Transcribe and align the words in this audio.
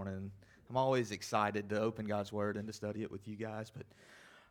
morning. 0.00 0.30
I'm 0.70 0.78
always 0.78 1.10
excited 1.10 1.68
to 1.68 1.78
open 1.78 2.06
God's 2.06 2.32
Word 2.32 2.56
and 2.56 2.66
to 2.68 2.72
study 2.72 3.02
it 3.02 3.10
with 3.10 3.28
you 3.28 3.36
guys, 3.36 3.68
but 3.68 3.84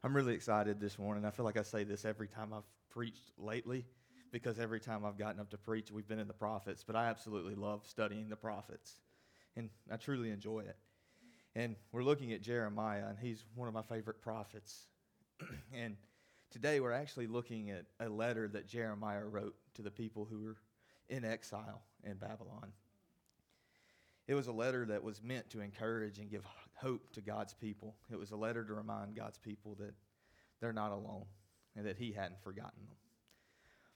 I'm 0.04 0.16
really 0.16 0.36
excited 0.36 0.80
this 0.80 1.00
morning. 1.00 1.26
I 1.26 1.32
feel 1.32 1.44
like 1.44 1.58
I 1.58 1.64
say 1.64 1.84
this 1.84 2.06
every 2.06 2.28
time 2.28 2.54
I've 2.54 2.68
preached 2.92 3.32
lately 3.36 3.84
because 4.32 4.60
every 4.60 4.80
time 4.80 5.04
I've 5.04 5.18
gotten 5.18 5.40
up 5.40 5.50
to 5.50 5.58
preach, 5.58 5.92
we've 5.92 6.08
been 6.08 6.20
in 6.20 6.28
the 6.28 6.36
prophets, 6.36 6.84
but 6.86 6.96
I 6.96 7.08
absolutely 7.08 7.56
love 7.56 7.82
studying 7.88 8.30
the 8.30 8.36
prophets, 8.36 9.00
and 9.56 9.72
I 9.92 9.98
truly 9.98 10.30
enjoy 10.30 10.60
it. 10.60 10.78
And 11.56 11.76
we're 11.92 12.04
looking 12.04 12.32
at 12.32 12.44
Jeremiah, 12.44 13.08
and 13.08 13.18
he's 13.18 13.44
one 13.56 13.68
of 13.68 13.74
my 13.74 13.82
favorite 13.82 14.22
prophets. 14.22 14.86
and 15.74 15.98
today 16.52 16.80
we're 16.80 16.92
actually 16.92 17.26
looking 17.26 17.72
at 17.72 17.86
a 18.00 18.08
letter 18.08 18.48
that 18.50 18.68
Jeremiah 18.68 19.26
wrote 19.26 19.56
to 19.74 19.82
the 19.82 19.90
people 19.90 20.28
who 20.30 20.44
were 20.44 20.58
in 21.10 21.26
exile 21.26 21.82
in 22.04 22.18
Babylon. 22.18 22.72
It 24.30 24.36
was 24.36 24.46
a 24.46 24.52
letter 24.52 24.86
that 24.86 25.04
was 25.04 25.24
meant 25.24 25.50
to 25.50 25.60
encourage 25.60 26.20
and 26.20 26.30
give 26.30 26.44
hope 26.76 27.12
to 27.14 27.22
God's 27.22 27.56
people. 27.56 27.96
It 28.12 28.20
was 28.20 28.30
a 28.30 28.36
letter 28.36 28.64
to 28.64 28.76
remind 28.76 29.16
God's 29.16 29.40
people 29.40 29.74
that 29.80 29.96
they're 30.62 30.72
not 30.72 30.92
alone 30.92 31.26
and 31.76 31.88
that 31.88 31.98
He 31.98 32.12
hadn't 32.12 32.40
forgotten 32.44 32.86
them. 32.88 32.98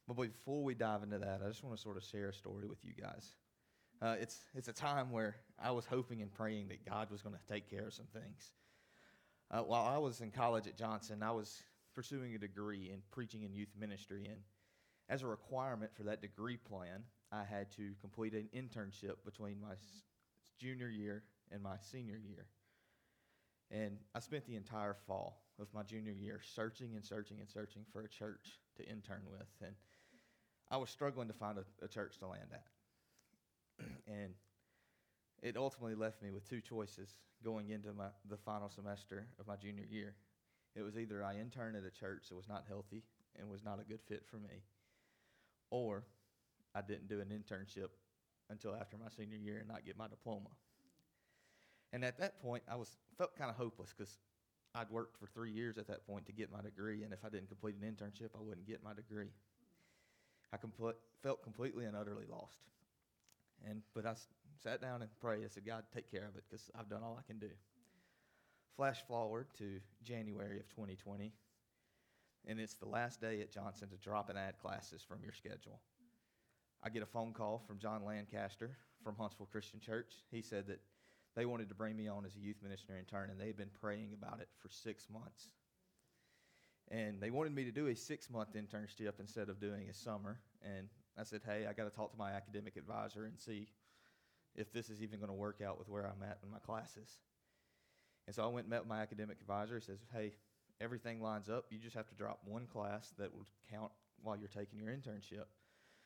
But 0.08 0.16
before 0.16 0.64
we 0.64 0.74
dive 0.74 1.04
into 1.04 1.20
that, 1.20 1.42
I 1.46 1.48
just 1.48 1.64
want 1.64 1.76
to 1.76 1.82
sort 1.82 1.98
of 1.98 2.04
share 2.04 2.30
a 2.30 2.34
story 2.34 2.66
with 2.66 2.80
you 2.84 2.94
guys. 3.00 3.36
Uh, 4.02 4.16
it's, 4.20 4.40
it's 4.56 4.68
a 4.68 4.74
time 4.74 5.12
where 5.12 5.36
I 5.64 5.70
was 5.70 5.86
hoping 5.86 6.24
and 6.24 6.32
praying 6.32 6.70
that 6.70 6.84
God 6.84 7.12
was 7.12 7.22
going 7.22 7.36
to 7.36 7.54
take 7.54 7.70
care 7.70 7.86
of 7.86 7.94
some 7.94 8.08
things. 8.12 8.54
Uh, 9.52 9.60
while 9.60 9.86
I 9.86 10.00
was 10.00 10.20
in 10.22 10.32
college 10.32 10.66
at 10.66 10.76
Johnson, 10.76 11.22
I 11.22 11.30
was 11.30 11.62
pursuing 11.94 12.34
a 12.34 12.40
degree 12.40 12.90
in 12.92 13.04
preaching 13.12 13.46
and 13.46 13.54
youth 13.54 13.70
ministry. 13.80 14.26
And 14.26 14.40
as 15.10 15.22
a 15.22 15.28
requirement 15.28 15.92
for 15.94 16.02
that 16.04 16.24
degree 16.24 16.58
plan, 16.58 17.04
I 17.32 17.44
had 17.44 17.72
to 17.74 17.92
complete 18.02 18.34
an 18.34 18.50
internship 18.52 19.18
between 19.24 19.62
my 19.62 19.76
junior 20.60 20.90
year 20.90 21.24
and 21.52 21.62
my 21.62 21.76
senior 21.80 22.18
year. 22.18 22.48
And 23.72 23.98
I 24.14 24.20
spent 24.20 24.46
the 24.46 24.56
entire 24.56 24.96
fall 25.08 25.42
of 25.60 25.68
my 25.74 25.84
junior 25.84 26.12
year 26.12 26.40
searching 26.56 26.96
and 26.96 27.04
searching 27.04 27.38
and 27.40 27.50
searching 27.50 27.84
for 27.92 28.02
a 28.02 28.08
church 28.08 28.60
to 28.78 28.88
intern 28.88 29.22
with. 29.32 29.48
And 29.62 29.74
I 30.70 30.78
was 30.78 30.90
struggling 30.90 31.28
to 31.28 31.34
find 31.34 31.58
a, 31.58 31.86
a 31.86 31.88
church 31.88 32.18
to 32.20 32.28
land 32.28 32.50
at. 32.52 33.86
and 34.08 34.34
it 35.42 35.58
ultimately 35.58 35.96
left 35.96 36.22
me 36.22 36.32
with 36.32 36.48
two 36.50 36.62
choices 36.62 37.16
going 37.44 37.70
into 37.70 37.94
my, 37.94 38.08
the 38.30 38.38
final 38.38 38.70
semester 38.70 39.28
of 39.40 39.48
my 39.48 39.56
junior 39.56 39.86
year. 39.90 40.16
It 40.76 40.82
was 40.82 40.98
either 40.98 41.24
I 41.24 41.38
interned 41.38 41.76
at 41.76 41.84
a 41.84 41.92
church 41.92 42.30
that 42.30 42.36
was 42.36 42.48
not 42.48 42.64
healthy 42.68 43.04
and 43.38 43.50
was 43.50 43.64
not 43.64 43.80
a 43.80 43.84
good 43.84 44.02
fit 44.08 44.24
for 44.26 44.38
me, 44.38 44.64
or 45.70 46.04
I 46.74 46.82
didn't 46.82 47.08
do 47.10 47.20
an 47.20 47.28
internship 47.28 47.90
until 48.50 48.76
after 48.76 48.98
my 48.98 49.10
senior 49.16 49.38
year 49.38 49.60
and 49.60 49.68
not 49.68 49.86
get 49.86 49.98
my 49.98 50.08
diploma. 50.08 50.50
And 51.92 52.04
at 52.04 52.18
that 52.20 52.42
point, 52.42 52.64
I 52.70 52.76
was 52.76 52.98
felt 53.18 53.36
kind 53.36 53.50
of 53.50 53.56
hopeless 53.56 53.94
because 53.96 54.18
I'd 54.76 54.90
worked 54.90 55.18
for 55.18 55.28
three 55.28 55.52
years 55.52 55.78
at 55.78 55.88
that 55.88 56.06
point 56.08 56.26
to 56.26 56.32
get 56.32 56.52
my 56.52 56.62
degree, 56.62 57.04
and 57.04 57.14
if 57.14 57.24
I 57.24 57.30
didn't 57.30 57.48
complete 57.50 57.76
an 57.80 57.88
internship, 57.88 58.30
I 58.36 58.42
wouldn't 58.42 58.66
get 58.68 58.84
my 58.84 58.94
degree. 58.94 59.30
I 60.52 60.58
compl- 60.58 60.96
felt 61.22 61.44
completely 61.44 61.86
and 61.86 61.96
utterly 61.96 62.26
lost. 62.30 62.58
And 63.68 63.82
but 63.94 64.06
I 64.06 64.12
s- 64.12 64.28
sat 64.62 64.82
down 64.82 65.02
and 65.04 65.12
prayed. 65.20 65.46
I 65.46 65.48
said, 65.48 65.66
God, 65.66 65.84
take 65.94 66.10
care 66.10 66.28
of 66.28 66.36
it 66.36 66.44
because 66.50 66.70
I've 66.78 66.90
done 66.90 67.04
all 67.04 67.18
I 67.20 67.26
can 67.26 67.40
do. 67.40 67.50
Flash 68.76 69.04
forward 69.08 69.48
to 69.60 69.80
January 70.04 70.60
of 70.60 70.68
2020, 70.70 71.32
and 72.48 72.60
it's 72.60 72.74
the 72.74 72.88
last 72.88 73.22
day 73.22 73.42
at 73.42 73.52
Johnson 73.52 73.90
to 73.90 73.98
drop 73.98 74.30
and 74.30 74.38
add 74.38 74.58
classes 74.58 75.04
from 75.08 75.20
your 75.24 75.34
schedule. 75.34 75.80
I 76.84 76.90
get 76.90 77.02
a 77.02 77.08
phone 77.08 77.32
call 77.32 77.64
from 77.66 77.80
John 77.80 78.04
Lancaster 78.04 78.72
from 79.04 79.16
Huntsville 79.16 79.48
Christian 79.52 79.80
Church. 79.80 80.14
He 80.32 80.42
said 80.42 80.68
that 80.68 80.82
they 81.36 81.46
wanted 81.46 81.70
to 81.70 81.76
bring 81.76 81.96
me 81.96 82.08
on 82.08 82.26
as 82.26 82.36
a 82.36 82.40
youth 82.40 82.58
minister 82.62 82.98
intern, 82.98 83.30
and 83.30 83.40
they'd 83.40 83.58
been 83.58 83.72
praying 83.82 84.14
about 84.14 84.40
it 84.42 84.50
for 84.62 84.70
six 84.70 85.08
months. 85.10 85.48
And 86.92 87.22
they 87.22 87.30
wanted 87.30 87.56
me 87.56 87.64
to 87.64 87.72
do 87.72 87.88
a 87.88 87.96
six 87.96 88.30
month 88.30 88.50
internship 88.56 89.14
instead 89.20 89.50
of 89.50 89.62
doing 89.62 89.88
a 89.90 89.94
summer. 89.94 90.40
And 90.62 90.90
I 91.18 91.24
said, 91.24 91.42
hey, 91.46 91.66
I 91.68 91.74
got 91.74 91.86
to 91.86 91.96
talk 91.96 92.12
to 92.12 92.18
my 92.18 92.32
academic 92.32 92.76
advisor 92.76 93.26
and 93.26 93.40
see 93.40 93.68
if 94.56 94.72
this 94.74 94.90
is 94.90 95.02
even 95.02 95.20
going 95.20 95.30
to 95.30 95.36
work 95.36 95.62
out 95.66 95.80
with 95.80 95.88
where 95.88 96.06
I'm 96.06 96.22
at 96.24 96.40
in 96.44 96.52
my 96.52 96.60
classes. 96.60 97.10
And 98.28 98.36
so 98.36 98.44
I 98.44 98.48
went 98.48 98.66
and 98.66 98.72
met 98.72 98.88
my 98.88 99.02
academic 99.02 99.38
advisor. 99.40 99.76
He 99.76 99.86
says, 99.86 100.00
hey, 100.14 100.34
everything 100.82 101.22
lines 101.22 101.50
up. 101.50 101.66
You 101.70 101.80
just 101.80 101.96
have 101.96 102.08
to 102.10 102.16
drop 102.16 102.40
one 102.46 102.68
class 102.68 103.14
that 103.18 103.34
will 103.34 103.46
count 103.72 103.92
while 104.22 104.38
you're 104.38 104.50
taking 104.50 104.80
your 104.80 104.90
internship. 104.90 105.46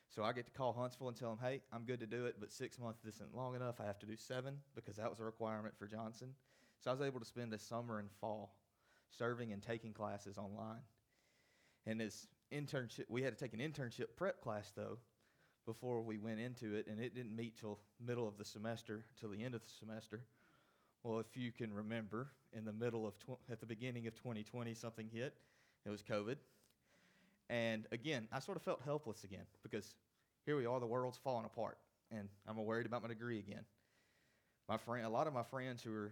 So 0.09 0.23
I 0.23 0.31
get 0.33 0.45
to 0.45 0.51
call 0.51 0.73
Huntsville 0.73 1.09
and 1.09 1.17
tell 1.17 1.29
them, 1.29 1.39
hey, 1.41 1.61
I'm 1.71 1.83
good 1.83 1.99
to 1.99 2.07
do 2.07 2.25
it, 2.25 2.37
but 2.39 2.51
six 2.51 2.79
months 2.79 3.03
isn't 3.05 3.35
long 3.35 3.55
enough. 3.55 3.79
I 3.81 3.85
have 3.85 3.99
to 3.99 4.05
do 4.05 4.15
seven 4.15 4.57
because 4.73 4.95
that 4.95 5.09
was 5.09 5.19
a 5.19 5.23
requirement 5.23 5.75
for 5.77 5.85
Johnson. 5.85 6.29
So 6.79 6.91
I 6.91 6.93
was 6.93 7.01
able 7.01 7.19
to 7.19 7.25
spend 7.25 7.53
a 7.53 7.59
summer 7.59 7.99
and 7.99 8.09
fall 8.21 8.55
serving 9.09 9.51
and 9.51 9.61
taking 9.61 9.93
classes 9.93 10.37
online. 10.37 10.81
And 11.85 11.99
this 11.99 12.27
internship, 12.53 13.05
we 13.09 13.21
had 13.21 13.37
to 13.37 13.43
take 13.43 13.53
an 13.53 13.59
internship 13.59 14.15
prep 14.15 14.41
class 14.41 14.71
though 14.75 14.97
before 15.65 16.01
we 16.01 16.17
went 16.17 16.39
into 16.39 16.75
it, 16.75 16.87
and 16.87 16.99
it 16.99 17.13
didn't 17.13 17.35
meet 17.35 17.59
till 17.59 17.79
middle 17.99 18.27
of 18.27 18.37
the 18.37 18.45
semester, 18.45 19.03
till 19.19 19.29
the 19.29 19.43
end 19.43 19.53
of 19.53 19.61
the 19.61 19.69
semester. 19.69 20.21
Well, 21.03 21.19
if 21.19 21.35
you 21.35 21.51
can 21.51 21.73
remember, 21.73 22.29
in 22.53 22.63
the 22.63 22.71
middle 22.71 23.05
of 23.05 23.19
tw- 23.19 23.39
at 23.51 23.59
the 23.59 23.65
beginning 23.65 24.07
of 24.07 24.15
2020, 24.15 24.73
something 24.73 25.09
hit. 25.11 25.35
It 25.85 25.89
was 25.89 26.01
COVID. 26.01 26.37
And 27.49 27.85
again, 27.91 28.27
I 28.31 28.39
sort 28.39 28.57
of 28.57 28.63
felt 28.63 28.81
helpless 28.83 29.23
again 29.23 29.45
because 29.63 29.95
here 30.45 30.57
we 30.57 30.65
are, 30.65 30.79
the 30.79 30.85
world's 30.85 31.17
falling 31.17 31.45
apart, 31.45 31.77
and 32.11 32.27
I'm 32.47 32.57
worried 32.57 32.85
about 32.85 33.01
my 33.01 33.07
degree 33.07 33.39
again. 33.39 33.63
My 34.67 34.77
friend, 34.77 35.05
a 35.05 35.09
lot 35.09 35.27
of 35.27 35.33
my 35.33 35.43
friends 35.43 35.81
who 35.81 35.91
were 35.91 36.11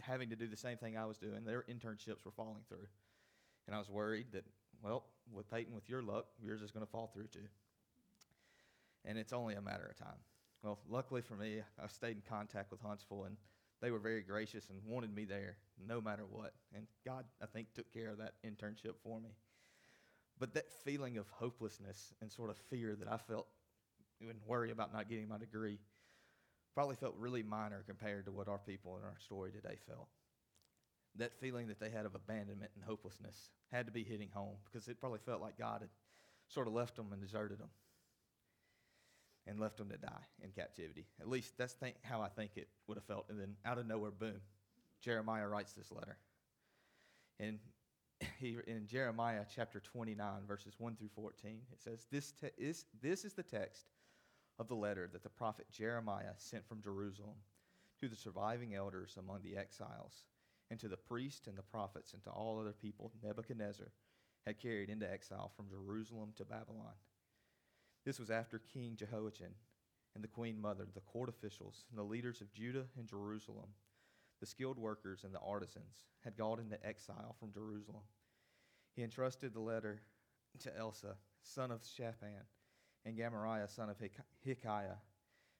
having 0.00 0.28
to 0.30 0.36
do 0.36 0.46
the 0.46 0.56
same 0.56 0.76
thing 0.76 0.98
I 0.98 1.06
was 1.06 1.16
doing, 1.16 1.44
their 1.44 1.62
internships 1.62 2.24
were 2.24 2.30
falling 2.30 2.62
through, 2.68 2.86
and 3.66 3.74
I 3.74 3.78
was 3.78 3.88
worried 3.88 4.26
that, 4.32 4.44
well, 4.82 5.04
with 5.32 5.50
Peyton, 5.50 5.74
with 5.74 5.88
your 5.88 6.02
luck, 6.02 6.26
yours 6.42 6.60
is 6.60 6.70
going 6.70 6.84
to 6.84 6.90
fall 6.90 7.10
through 7.14 7.28
too. 7.28 7.48
And 9.04 9.18
it's 9.18 9.32
only 9.32 9.54
a 9.54 9.62
matter 9.62 9.86
of 9.90 9.96
time. 9.96 10.18
Well, 10.62 10.78
luckily 10.88 11.22
for 11.22 11.34
me, 11.34 11.60
I 11.82 11.86
stayed 11.88 12.16
in 12.16 12.22
contact 12.28 12.70
with 12.70 12.80
Huntsville, 12.80 13.24
and 13.24 13.36
they 13.80 13.90
were 13.90 13.98
very 13.98 14.22
gracious 14.22 14.68
and 14.70 14.78
wanted 14.86 15.14
me 15.14 15.24
there 15.24 15.56
no 15.88 16.00
matter 16.00 16.22
what. 16.30 16.52
And 16.74 16.86
God, 17.04 17.24
I 17.42 17.46
think, 17.46 17.72
took 17.74 17.92
care 17.92 18.10
of 18.10 18.18
that 18.18 18.34
internship 18.46 18.94
for 19.02 19.20
me. 19.20 19.30
But 20.42 20.54
that 20.54 20.72
feeling 20.84 21.18
of 21.18 21.28
hopelessness 21.28 22.12
and 22.20 22.28
sort 22.28 22.50
of 22.50 22.56
fear 22.68 22.96
that 22.96 23.06
I 23.06 23.16
felt 23.16 23.46
and 24.20 24.40
worry 24.44 24.72
about 24.72 24.92
not 24.92 25.08
getting 25.08 25.28
my 25.28 25.38
degree 25.38 25.78
probably 26.74 26.96
felt 26.96 27.14
really 27.16 27.44
minor 27.44 27.84
compared 27.86 28.24
to 28.24 28.32
what 28.32 28.48
our 28.48 28.58
people 28.58 28.96
in 28.96 29.04
our 29.04 29.14
story 29.20 29.52
today 29.52 29.76
felt. 29.86 30.08
That 31.14 31.32
feeling 31.38 31.68
that 31.68 31.78
they 31.78 31.90
had 31.90 32.06
of 32.06 32.16
abandonment 32.16 32.72
and 32.74 32.82
hopelessness 32.82 33.50
had 33.70 33.86
to 33.86 33.92
be 33.92 34.02
hitting 34.02 34.30
home 34.34 34.56
because 34.64 34.88
it 34.88 34.98
probably 34.98 35.20
felt 35.24 35.40
like 35.40 35.56
God 35.56 35.82
had 35.82 35.90
sort 36.48 36.66
of 36.66 36.72
left 36.72 36.96
them 36.96 37.12
and 37.12 37.22
deserted 37.22 37.60
them 37.60 37.70
and 39.46 39.60
left 39.60 39.76
them 39.76 39.90
to 39.90 39.96
die 39.96 40.26
in 40.42 40.50
captivity. 40.50 41.06
At 41.20 41.28
least 41.28 41.56
that's 41.56 41.74
think, 41.74 41.94
how 42.02 42.20
I 42.20 42.28
think 42.28 42.56
it 42.56 42.66
would 42.88 42.96
have 42.96 43.04
felt. 43.04 43.26
And 43.28 43.38
then 43.38 43.54
out 43.64 43.78
of 43.78 43.86
nowhere, 43.86 44.10
boom, 44.10 44.40
Jeremiah 45.02 45.46
writes 45.46 45.74
this 45.74 45.92
letter. 45.92 46.16
And 47.38 47.60
he, 48.40 48.56
in 48.66 48.86
Jeremiah 48.86 49.44
chapter 49.54 49.80
29, 49.80 50.46
verses 50.46 50.74
1 50.78 50.96
through 50.96 51.10
14, 51.14 51.60
it 51.72 51.80
says, 51.82 52.06
this, 52.10 52.32
te- 52.32 52.48
is, 52.58 52.86
this 53.00 53.24
is 53.24 53.34
the 53.34 53.42
text 53.42 53.86
of 54.58 54.68
the 54.68 54.74
letter 54.74 55.08
that 55.12 55.22
the 55.22 55.28
prophet 55.28 55.66
Jeremiah 55.70 56.34
sent 56.36 56.66
from 56.68 56.82
Jerusalem 56.82 57.36
to 58.00 58.08
the 58.08 58.16
surviving 58.16 58.74
elders 58.74 59.16
among 59.18 59.42
the 59.42 59.56
exiles, 59.56 60.24
and 60.70 60.80
to 60.80 60.88
the 60.88 60.96
priests 60.96 61.46
and 61.46 61.56
the 61.56 61.62
prophets, 61.62 62.14
and 62.14 62.22
to 62.24 62.30
all 62.30 62.58
other 62.60 62.72
people 62.72 63.12
Nebuchadnezzar 63.22 63.88
had 64.46 64.58
carried 64.58 64.90
into 64.90 65.10
exile 65.10 65.52
from 65.56 65.68
Jerusalem 65.68 66.32
to 66.36 66.44
Babylon. 66.44 66.94
This 68.04 68.18
was 68.18 68.30
after 68.30 68.58
King 68.58 68.96
Jehoiachin 68.96 69.54
and 70.14 70.24
the 70.24 70.28
queen 70.28 70.60
mother, 70.60 70.86
the 70.92 71.00
court 71.00 71.28
officials, 71.28 71.84
and 71.90 71.98
the 71.98 72.02
leaders 72.02 72.40
of 72.40 72.52
Judah 72.52 72.86
and 72.98 73.08
Jerusalem, 73.08 73.68
the 74.42 74.46
skilled 74.46 74.76
workers 74.76 75.22
and 75.22 75.32
the 75.32 75.38
artisans, 75.38 76.02
had 76.24 76.36
gone 76.36 76.58
into 76.58 76.84
exile 76.84 77.36
from 77.38 77.52
Jerusalem. 77.52 78.02
He 78.96 79.04
entrusted 79.04 79.54
the 79.54 79.60
letter 79.60 80.02
to 80.58 80.70
Elasah, 80.70 81.14
son 81.42 81.70
of 81.70 81.80
Shaphan, 81.96 82.42
and 83.06 83.16
Gemariah, 83.16 83.68
son 83.68 83.88
of 83.88 83.96
Hilkiah, 84.44 84.96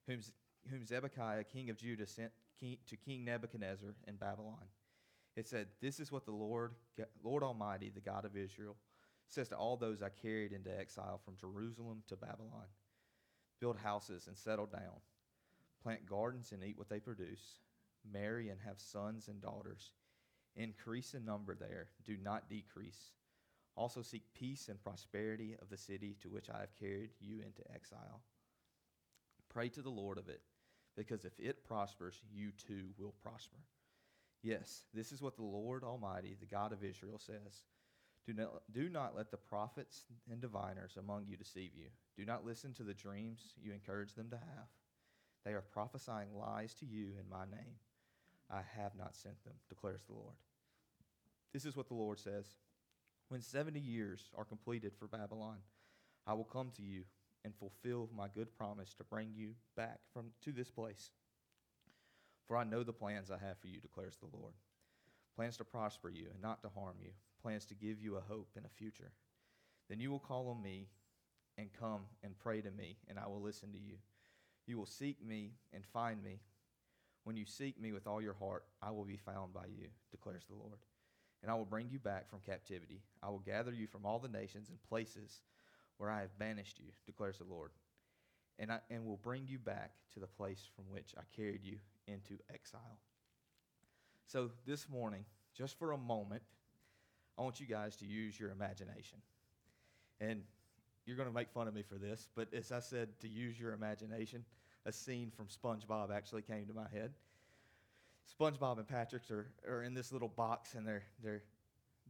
whom, 0.08 0.18
whom 0.68 0.84
king 1.52 1.70
of 1.70 1.76
Judah, 1.76 2.08
sent 2.08 2.32
to 2.60 2.96
King 2.96 3.24
Nebuchadnezzar 3.24 3.94
in 4.08 4.16
Babylon. 4.16 4.66
It 5.36 5.46
said, 5.46 5.68
This 5.80 6.00
is 6.00 6.10
what 6.10 6.24
the 6.24 6.32
Lord, 6.32 6.72
Lord 7.22 7.44
Almighty, 7.44 7.88
the 7.94 8.00
God 8.00 8.24
of 8.24 8.36
Israel, 8.36 8.76
says 9.28 9.48
to 9.50 9.56
all 9.56 9.76
those 9.76 10.02
I 10.02 10.08
carried 10.08 10.50
into 10.50 10.76
exile 10.76 11.20
from 11.24 11.36
Jerusalem 11.36 12.02
to 12.08 12.16
Babylon 12.16 12.66
Build 13.60 13.76
houses 13.76 14.26
and 14.26 14.36
settle 14.36 14.66
down, 14.66 15.00
plant 15.84 16.04
gardens 16.04 16.50
and 16.50 16.64
eat 16.64 16.76
what 16.76 16.88
they 16.88 16.98
produce, 16.98 17.60
marry 18.10 18.48
and 18.48 18.60
have 18.60 18.80
sons 18.80 19.28
and 19.28 19.40
daughters, 19.40 19.92
increase 20.56 21.14
in 21.14 21.24
number 21.24 21.54
there, 21.54 21.88
do 22.04 22.16
not 22.22 22.48
decrease. 22.48 23.12
Also 23.76 24.02
seek 24.02 24.22
peace 24.34 24.68
and 24.68 24.82
prosperity 24.82 25.56
of 25.60 25.70
the 25.70 25.76
city 25.76 26.16
to 26.20 26.28
which 26.28 26.50
I 26.50 26.60
have 26.60 26.76
carried 26.78 27.10
you 27.20 27.36
into 27.36 27.62
exile. 27.74 28.20
Pray 29.48 29.68
to 29.70 29.82
the 29.82 29.90
Lord 29.90 30.18
of 30.18 30.28
it, 30.28 30.40
because 30.96 31.24
if 31.24 31.38
it 31.38 31.64
prospers, 31.64 32.20
you 32.32 32.50
too 32.52 32.86
will 32.98 33.14
prosper. 33.22 33.58
Yes, 34.42 34.84
this 34.92 35.12
is 35.12 35.22
what 35.22 35.36
the 35.36 35.42
Lord 35.42 35.84
Almighty, 35.84 36.36
the 36.38 36.46
God 36.46 36.72
of 36.72 36.84
Israel, 36.84 37.18
says. 37.18 37.64
Do 38.26 38.32
not, 38.34 38.62
do 38.72 38.88
not 38.88 39.16
let 39.16 39.30
the 39.30 39.36
prophets 39.36 40.04
and 40.30 40.40
diviners 40.40 40.96
among 40.98 41.26
you 41.26 41.36
deceive 41.36 41.72
you. 41.74 41.86
Do 42.16 42.24
not 42.24 42.44
listen 42.44 42.72
to 42.74 42.82
the 42.82 42.94
dreams 42.94 43.54
you 43.60 43.72
encourage 43.72 44.14
them 44.14 44.30
to 44.30 44.36
have. 44.36 44.68
They 45.44 45.52
are 45.52 45.64
prophesying 45.72 46.28
lies 46.34 46.74
to 46.74 46.86
you 46.86 47.14
in 47.18 47.28
my 47.28 47.44
name. 47.44 47.74
I 48.52 48.60
have 48.76 48.94
not 48.96 49.16
sent 49.16 49.42
them, 49.44 49.54
declares 49.68 50.02
the 50.06 50.12
Lord. 50.14 50.34
This 51.52 51.64
is 51.64 51.76
what 51.76 51.88
the 51.88 51.94
Lord 51.94 52.18
says 52.18 52.46
When 53.28 53.40
70 53.40 53.80
years 53.80 54.30
are 54.36 54.44
completed 54.44 54.92
for 54.98 55.08
Babylon, 55.08 55.58
I 56.26 56.34
will 56.34 56.44
come 56.44 56.70
to 56.76 56.82
you 56.82 57.04
and 57.44 57.54
fulfill 57.54 58.08
my 58.16 58.28
good 58.32 58.56
promise 58.56 58.94
to 58.94 59.04
bring 59.04 59.30
you 59.34 59.54
back 59.76 59.98
from 60.12 60.26
to 60.44 60.52
this 60.52 60.70
place. 60.70 61.10
For 62.46 62.56
I 62.56 62.64
know 62.64 62.82
the 62.82 62.92
plans 62.92 63.30
I 63.30 63.38
have 63.38 63.58
for 63.58 63.66
you, 63.68 63.80
declares 63.80 64.16
the 64.18 64.36
Lord. 64.36 64.52
Plans 65.34 65.56
to 65.56 65.64
prosper 65.64 66.10
you 66.10 66.26
and 66.32 66.42
not 66.42 66.62
to 66.62 66.68
harm 66.68 66.96
you, 67.00 67.10
plans 67.42 67.64
to 67.66 67.74
give 67.74 68.00
you 68.00 68.16
a 68.16 68.20
hope 68.20 68.50
and 68.56 68.66
a 68.66 68.68
future. 68.68 69.12
Then 69.88 70.00
you 70.00 70.10
will 70.10 70.18
call 70.18 70.48
on 70.48 70.62
me 70.62 70.88
and 71.58 71.72
come 71.72 72.02
and 72.22 72.38
pray 72.38 72.60
to 72.60 72.70
me, 72.70 72.98
and 73.08 73.18
I 73.18 73.26
will 73.26 73.40
listen 73.40 73.72
to 73.72 73.78
you. 73.78 73.96
You 74.66 74.78
will 74.78 74.86
seek 74.86 75.24
me 75.24 75.52
and 75.72 75.84
find 75.84 76.22
me. 76.22 76.40
When 77.24 77.36
you 77.36 77.44
seek 77.46 77.80
me 77.80 77.92
with 77.92 78.06
all 78.06 78.20
your 78.20 78.34
heart, 78.34 78.64
I 78.82 78.90
will 78.90 79.04
be 79.04 79.16
found 79.16 79.52
by 79.52 79.66
you, 79.66 79.88
declares 80.10 80.44
the 80.48 80.56
Lord. 80.56 80.78
And 81.42 81.50
I 81.50 81.54
will 81.54 81.64
bring 81.64 81.88
you 81.90 81.98
back 81.98 82.28
from 82.30 82.40
captivity. 82.40 83.02
I 83.22 83.30
will 83.30 83.40
gather 83.40 83.72
you 83.72 83.86
from 83.86 84.06
all 84.06 84.18
the 84.18 84.28
nations 84.28 84.68
and 84.68 84.82
places 84.88 85.40
where 85.98 86.10
I 86.10 86.20
have 86.20 86.38
banished 86.38 86.78
you, 86.78 86.86
declares 87.06 87.38
the 87.38 87.44
Lord. 87.44 87.70
And, 88.58 88.70
I, 88.70 88.78
and 88.90 89.06
will 89.06 89.16
bring 89.16 89.46
you 89.46 89.58
back 89.58 89.92
to 90.14 90.20
the 90.20 90.26
place 90.26 90.68
from 90.76 90.84
which 90.90 91.14
I 91.16 91.22
carried 91.34 91.64
you 91.64 91.78
into 92.06 92.38
exile. 92.52 92.98
So, 94.26 94.50
this 94.66 94.88
morning, 94.88 95.24
just 95.54 95.78
for 95.78 95.92
a 95.92 95.98
moment, 95.98 96.42
I 97.38 97.42
want 97.42 97.60
you 97.60 97.66
guys 97.66 97.96
to 97.96 98.06
use 98.06 98.38
your 98.38 98.50
imagination. 98.50 99.18
And 100.20 100.42
you're 101.06 101.16
going 101.16 101.28
to 101.28 101.34
make 101.34 101.50
fun 101.50 101.66
of 101.66 101.74
me 101.74 101.82
for 101.82 101.96
this, 101.96 102.28
but 102.36 102.52
as 102.54 102.70
I 102.70 102.80
said, 102.80 103.08
to 103.20 103.28
use 103.28 103.58
your 103.58 103.72
imagination, 103.72 104.44
a 104.84 104.92
scene 104.92 105.30
from 105.36 105.46
SpongeBob 105.46 106.14
actually 106.14 106.42
came 106.42 106.66
to 106.66 106.74
my 106.74 106.88
head. 106.92 107.12
SpongeBob 108.38 108.78
and 108.78 108.88
Patrick 108.88 109.22
are, 109.30 109.46
are 109.68 109.82
in 109.82 109.94
this 109.94 110.12
little 110.12 110.28
box 110.28 110.74
and 110.74 110.86
they're, 110.86 111.04
they're, 111.22 111.42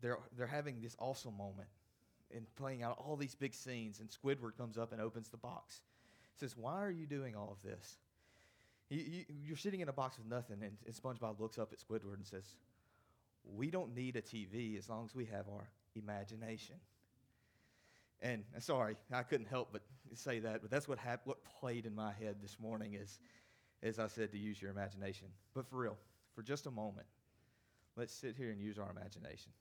they're, 0.01 0.19
they're 0.37 0.47
having 0.47 0.81
this 0.81 0.97
awesome 0.99 1.37
moment 1.37 1.69
and 2.35 2.47
playing 2.57 2.83
out 2.83 2.99
all 2.99 3.17
these 3.17 3.35
big 3.35 3.55
scenes. 3.55 4.01
And 4.01 4.09
Squidward 4.09 4.57
comes 4.57 4.79
up 4.79 4.93
and 4.93 5.01
opens 5.01 5.29
the 5.29 5.37
box. 5.37 5.81
says, 6.37 6.57
Why 6.57 6.83
are 6.83 6.91
you 6.91 7.07
doing 7.07 7.37
all 7.37 7.51
of 7.51 7.69
this? 7.69 7.97
You, 8.89 9.25
you, 9.29 9.55
are 9.55 9.57
sitting 9.57 9.81
in 9.81 9.89
a 9.89 9.93
box 9.93 10.19
with 10.19 10.27
nothing. 10.27 10.59
And, 10.63 10.77
and 10.87 10.95
SpongeBob 10.95 11.41
looks 11.41 11.59
up 11.59 11.73
at 11.73 11.79
Squidward 11.79 12.17
and 12.17 12.27
says, 12.27 12.45
We 13.45 13.71
don't 13.71 13.95
need 13.95 14.17
a 14.17 14.23
TV 14.23 14.79
as 14.79 14.89
long 14.89 15.05
as 15.05 15.15
we 15.15 15.27
have 15.27 15.47
our 15.49 15.69
imagination. 15.95 16.77
And 18.21 18.45
sorry, 18.61 18.97
I 19.13 19.25
couldn't 19.25 19.49
help 19.49 19.71
but 19.73 19.83
say 20.17 20.39
that, 20.41 20.63
but 20.63 20.71
that's 20.71 20.89
what, 20.89 20.99
hap- 20.99 21.27
what 21.27 21.39
played 21.61 21.87
in 21.87 21.95
my 21.95 22.13
head 22.13 22.37
this 22.41 22.59
morning 22.61 22.95
is, 22.95 23.19
as 23.83 23.99
I 23.99 24.07
said, 24.07 24.33
to 24.33 24.39
use 24.39 24.61
your 24.61 24.71
imagination. 24.71 25.29
But 25.55 25.67
for 25.67 25.77
real, 25.77 25.97
for 26.35 26.43
just 26.43 26.67
a 26.67 26.71
moment, 26.71 27.07
let's 27.97 28.13
sit 28.13 28.37
here 28.37 28.51
and 28.51 28.61
use 28.61 28.79
our 28.79 28.91
imagination. 28.91 29.53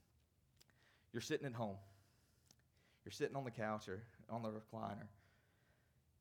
You're 1.13 1.21
sitting 1.21 1.45
at 1.45 1.53
home. 1.53 1.77
You're 3.03 3.11
sitting 3.11 3.35
on 3.35 3.43
the 3.43 3.51
couch 3.51 3.87
or 3.87 4.03
on 4.29 4.43
the 4.43 4.49
recliner. 4.49 5.07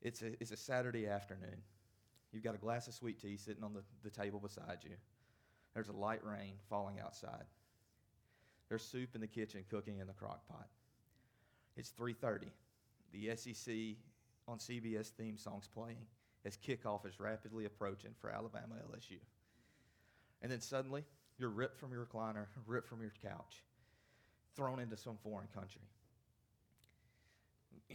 It's 0.03 0.23
a, 0.23 0.33
it's 0.41 0.50
a 0.50 0.56
Saturday 0.56 1.06
afternoon. 1.06 1.62
You've 2.33 2.44
got 2.44 2.55
a 2.55 2.59
glass 2.59 2.88
of 2.88 2.94
sweet 2.94 3.21
tea 3.21 3.37
sitting 3.37 3.62
on 3.62 3.75
the, 3.75 3.83
the 4.03 4.11
table 4.11 4.41
beside 4.41 4.79
you. 4.83 4.97
There's 5.75 5.88
a 5.88 5.93
light 5.93 6.25
rain 6.25 6.55
falling 6.69 7.00
outside. 7.00 7.44
There's 8.69 8.83
soup 8.83 9.15
in 9.15 9.21
the 9.21 9.26
kitchen 9.26 9.65
cooking 9.69 9.99
in 9.99 10.06
the 10.06 10.12
crock 10.12 10.47
pot. 10.49 10.69
It's 11.76 11.91
3:30. 11.91 12.49
The 13.12 13.37
SEC 13.37 13.75
on 14.50 14.58
CBS 14.58 15.08
theme 15.08 15.37
songs 15.37 15.69
playing 15.73 16.06
as 16.44 16.56
kickoff 16.56 17.06
is 17.06 17.20
rapidly 17.20 17.64
approaching 17.64 18.11
for 18.20 18.31
Alabama 18.31 18.75
LSU. 18.91 19.19
And 20.43 20.50
then 20.50 20.61
suddenly, 20.61 21.05
you're 21.38 21.50
ripped 21.50 21.79
from 21.79 21.93
your 21.93 22.05
recliner, 22.05 22.47
ripped 22.67 22.88
from 22.88 23.00
your 23.00 23.12
couch, 23.23 23.62
thrown 24.56 24.81
into 24.81 24.97
some 24.97 25.17
foreign 25.23 25.49
country. 25.55 25.82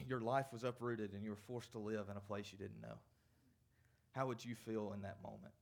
Your 0.08 0.22
life 0.22 0.48
was 0.52 0.64
uprooted 0.64 1.14
and 1.14 1.24
you 1.24 1.32
were 1.32 1.38
forced 1.48 1.72
to 1.74 1.80
live 1.80 2.10
in 2.10 2.18
a 2.18 2.22
place 2.22 2.48
you 2.52 2.58
didn't 2.58 2.82
know. 2.82 2.98
How 4.12 4.28
would 4.28 4.44
you 4.44 4.56
feel 4.56 4.94
in 4.94 5.02
that 5.02 5.18
moment? 5.24 5.54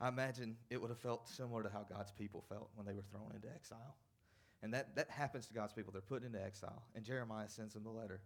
I 0.00 0.08
imagine 0.08 0.56
it 0.70 0.80
would 0.80 0.90
have 0.90 0.98
felt 0.98 1.28
similar 1.28 1.62
to 1.62 1.68
how 1.68 1.86
God's 1.88 2.10
people 2.12 2.44
felt 2.48 2.70
when 2.74 2.86
they 2.86 2.94
were 2.94 3.04
thrown 3.10 3.32
into 3.34 3.48
exile. 3.54 3.96
And 4.62 4.72
that, 4.74 4.94
that 4.96 5.10
happens 5.10 5.46
to 5.46 5.54
God's 5.54 5.72
people. 5.72 5.92
They're 5.92 6.00
put 6.00 6.24
into 6.24 6.42
exile. 6.42 6.82
And 6.94 7.04
Jeremiah 7.04 7.48
sends 7.48 7.74
them 7.74 7.84
the 7.84 7.90
letter. 7.90 8.20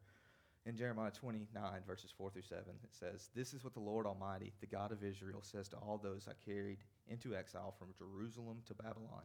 In 0.67 0.77
Jeremiah 0.77 1.11
29, 1.11 1.47
verses 1.87 2.11
4 2.17 2.31
through 2.31 2.43
7, 2.43 2.63
it 2.83 2.95
says, 2.95 3.29
This 3.35 3.53
is 3.53 3.63
what 3.63 3.75
the 3.75 3.81
Lord 3.81 4.07
Almighty, 4.07 4.53
the 4.61 4.67
God 4.67 4.93
of 4.93 5.05
Israel, 5.05 5.41
says 5.43 5.69
to 5.69 5.77
all 5.77 5.99
those 5.99 6.27
I 6.27 6.51
carried 6.51 6.79
into 7.07 7.37
exile 7.37 7.75
from 7.79 7.93
Jerusalem 7.99 8.63
to 8.67 8.75
Babylon 8.75 9.25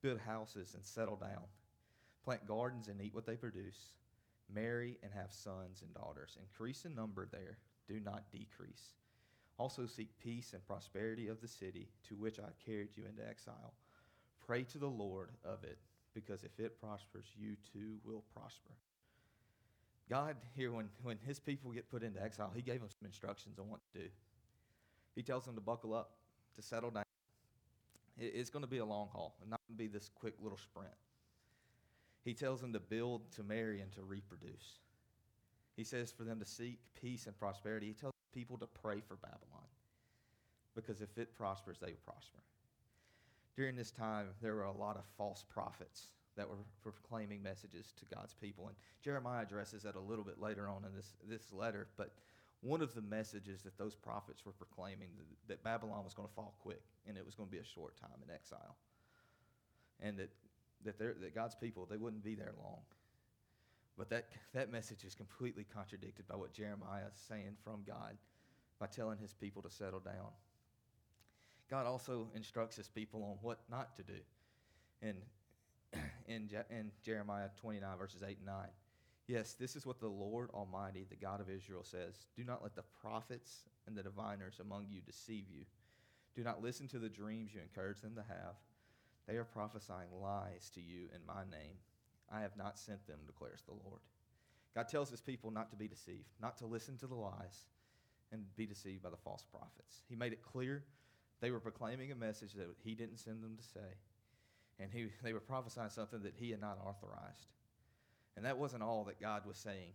Build 0.00 0.20
houses 0.20 0.74
and 0.74 0.84
settle 0.84 1.16
down, 1.16 1.42
plant 2.24 2.46
gardens 2.46 2.86
and 2.86 3.00
eat 3.00 3.14
what 3.14 3.26
they 3.26 3.36
produce, 3.36 3.94
marry 4.52 4.96
and 5.02 5.12
have 5.12 5.32
sons 5.32 5.82
and 5.82 5.92
daughters. 5.92 6.38
Increase 6.40 6.84
in 6.84 6.94
number 6.94 7.26
there, 7.26 7.58
do 7.88 7.98
not 7.98 8.30
decrease. 8.30 8.92
Also 9.58 9.86
seek 9.86 10.16
peace 10.22 10.52
and 10.52 10.64
prosperity 10.66 11.26
of 11.26 11.40
the 11.40 11.48
city 11.48 11.88
to 12.08 12.14
which 12.14 12.38
I 12.38 12.44
carried 12.64 12.96
you 12.96 13.04
into 13.08 13.28
exile. 13.28 13.74
Pray 14.46 14.62
to 14.64 14.78
the 14.78 14.86
Lord 14.86 15.30
of 15.44 15.64
it 15.64 15.78
because 16.14 16.44
if 16.44 16.60
it 16.60 16.80
prospers, 16.80 17.26
you 17.36 17.56
too 17.72 17.96
will 18.04 18.22
prosper. 18.32 18.72
God, 20.08 20.36
here, 20.56 20.72
when, 20.72 20.88
when 21.02 21.18
his 21.26 21.38
people 21.38 21.70
get 21.70 21.90
put 21.90 22.02
into 22.02 22.22
exile, 22.22 22.50
he 22.54 22.62
gave 22.62 22.80
them 22.80 22.88
some 22.88 23.06
instructions 23.06 23.58
on 23.58 23.68
what 23.68 23.80
to 23.92 24.00
do. 24.00 24.06
He 25.14 25.22
tells 25.22 25.44
them 25.44 25.54
to 25.54 25.60
buckle 25.60 25.94
up, 25.94 26.12
to 26.56 26.62
settle 26.62 26.90
down. 26.90 27.04
It's 28.18 28.50
going 28.50 28.64
to 28.64 28.70
be 28.70 28.78
a 28.78 28.84
long 28.84 29.08
haul, 29.12 29.36
and 29.40 29.50
not 29.50 29.60
going 29.68 29.76
to 29.76 29.84
be 29.84 29.88
this 29.88 30.10
quick 30.14 30.34
little 30.42 30.58
sprint. 30.58 30.90
He 32.24 32.34
tells 32.34 32.60
them 32.60 32.72
to 32.72 32.80
build, 32.80 33.30
to 33.32 33.42
marry, 33.42 33.80
and 33.80 33.92
to 33.92 34.02
reproduce. 34.02 34.80
He 35.76 35.84
says 35.84 36.10
for 36.10 36.24
them 36.24 36.40
to 36.40 36.46
seek 36.46 36.78
peace 37.00 37.26
and 37.26 37.38
prosperity. 37.38 37.86
He 37.86 37.92
tells 37.92 38.12
people 38.34 38.58
to 38.58 38.66
pray 38.66 39.00
for 39.06 39.16
Babylon 39.16 39.68
because 40.74 41.00
if 41.00 41.16
it 41.16 41.34
prospers, 41.34 41.78
they 41.80 41.88
will 41.88 42.12
prosper 42.12 42.40
during 43.58 43.74
this 43.74 43.90
time, 43.90 44.28
there 44.40 44.54
were 44.54 44.62
a 44.62 44.72
lot 44.72 44.96
of 44.96 45.02
false 45.16 45.44
prophets 45.52 46.06
that 46.38 46.48
were 46.48 46.56
proclaiming 46.82 47.42
messages 47.42 47.92
to 47.98 48.14
God's 48.14 48.32
people. 48.32 48.68
And 48.68 48.76
Jeremiah 49.02 49.42
addresses 49.42 49.82
that 49.82 49.96
a 49.96 50.00
little 50.00 50.24
bit 50.24 50.40
later 50.40 50.68
on 50.68 50.84
in 50.84 50.94
this, 50.94 51.12
this 51.28 51.52
letter. 51.52 51.88
But 51.96 52.12
one 52.62 52.80
of 52.80 52.94
the 52.94 53.02
messages 53.02 53.62
that 53.62 53.76
those 53.76 53.94
prophets 53.94 54.46
were 54.46 54.52
proclaiming 54.52 55.08
that, 55.18 55.48
that 55.48 55.64
Babylon 55.64 56.04
was 56.04 56.14
going 56.14 56.28
to 56.28 56.34
fall 56.34 56.54
quick 56.62 56.82
and 57.06 57.18
it 57.18 57.26
was 57.26 57.34
going 57.34 57.48
to 57.48 57.52
be 57.52 57.60
a 57.60 57.64
short 57.64 57.96
time 58.00 58.18
in 58.26 58.32
exile. 58.32 58.76
And 60.00 60.16
that, 60.18 60.30
that, 60.84 60.98
that 60.98 61.34
God's 61.34 61.56
people, 61.56 61.86
they 61.90 61.96
wouldn't 61.96 62.24
be 62.24 62.36
there 62.36 62.54
long. 62.62 62.78
But 63.98 64.08
that, 64.10 64.26
that 64.54 64.70
message 64.70 65.02
is 65.04 65.16
completely 65.16 65.66
contradicted 65.74 66.28
by 66.28 66.36
what 66.36 66.52
Jeremiah 66.52 67.08
is 67.12 67.20
saying 67.28 67.56
from 67.64 67.82
God 67.84 68.16
by 68.78 68.86
telling 68.86 69.18
his 69.18 69.34
people 69.34 69.60
to 69.62 69.70
settle 69.70 69.98
down. 69.98 70.30
God 71.68 71.84
also 71.84 72.28
instructs 72.34 72.76
his 72.76 72.88
people 72.88 73.24
on 73.24 73.38
what 73.42 73.58
not 73.68 73.96
to 73.96 74.04
do. 74.04 74.20
In, 76.28 76.48
in, 76.70 76.76
in 76.76 76.90
Jeremiah 77.02 77.48
29, 77.60 77.98
verses 77.98 78.22
8 78.22 78.36
and 78.36 78.46
9. 78.46 78.54
Yes, 79.26 79.54
this 79.54 79.76
is 79.76 79.84
what 79.84 80.00
the 80.00 80.08
Lord 80.08 80.50
Almighty, 80.54 81.04
the 81.08 81.16
God 81.16 81.40
of 81.40 81.50
Israel, 81.50 81.84
says 81.84 82.26
Do 82.36 82.44
not 82.44 82.62
let 82.62 82.74
the 82.74 82.84
prophets 83.02 83.64
and 83.86 83.96
the 83.96 84.02
diviners 84.02 84.60
among 84.60 84.86
you 84.88 85.00
deceive 85.00 85.44
you. 85.50 85.64
Do 86.34 86.42
not 86.42 86.62
listen 86.62 86.86
to 86.88 86.98
the 86.98 87.08
dreams 87.08 87.52
you 87.52 87.60
encourage 87.60 88.00
them 88.00 88.14
to 88.14 88.22
have. 88.22 88.54
They 89.26 89.36
are 89.36 89.44
prophesying 89.44 90.08
lies 90.22 90.70
to 90.74 90.80
you 90.80 91.08
in 91.14 91.20
my 91.26 91.42
name. 91.50 91.76
I 92.32 92.40
have 92.40 92.56
not 92.56 92.78
sent 92.78 93.06
them, 93.06 93.18
declares 93.26 93.62
the 93.66 93.72
Lord. 93.72 94.00
God 94.74 94.88
tells 94.88 95.10
his 95.10 95.20
people 95.20 95.50
not 95.50 95.70
to 95.70 95.76
be 95.76 95.88
deceived, 95.88 96.28
not 96.40 96.56
to 96.58 96.66
listen 96.66 96.96
to 96.98 97.06
the 97.06 97.14
lies, 97.14 97.66
and 98.32 98.44
be 98.56 98.66
deceived 98.66 99.02
by 99.02 99.10
the 99.10 99.16
false 99.16 99.44
prophets. 99.50 100.02
He 100.08 100.16
made 100.16 100.32
it 100.32 100.42
clear 100.42 100.84
they 101.40 101.50
were 101.50 101.60
proclaiming 101.60 102.12
a 102.12 102.16
message 102.16 102.54
that 102.54 102.68
he 102.82 102.94
didn't 102.94 103.18
send 103.18 103.42
them 103.42 103.56
to 103.56 103.62
say. 103.62 103.96
And 104.80 104.90
he, 104.92 105.08
they 105.22 105.32
were 105.32 105.40
prophesying 105.40 105.90
something 105.90 106.22
that 106.22 106.34
he 106.36 106.50
had 106.50 106.60
not 106.60 106.78
authorized. 106.84 107.46
And 108.36 108.44
that 108.44 108.58
wasn't 108.58 108.82
all 108.82 109.04
that 109.04 109.20
God 109.20 109.44
was 109.46 109.56
saying. 109.56 109.92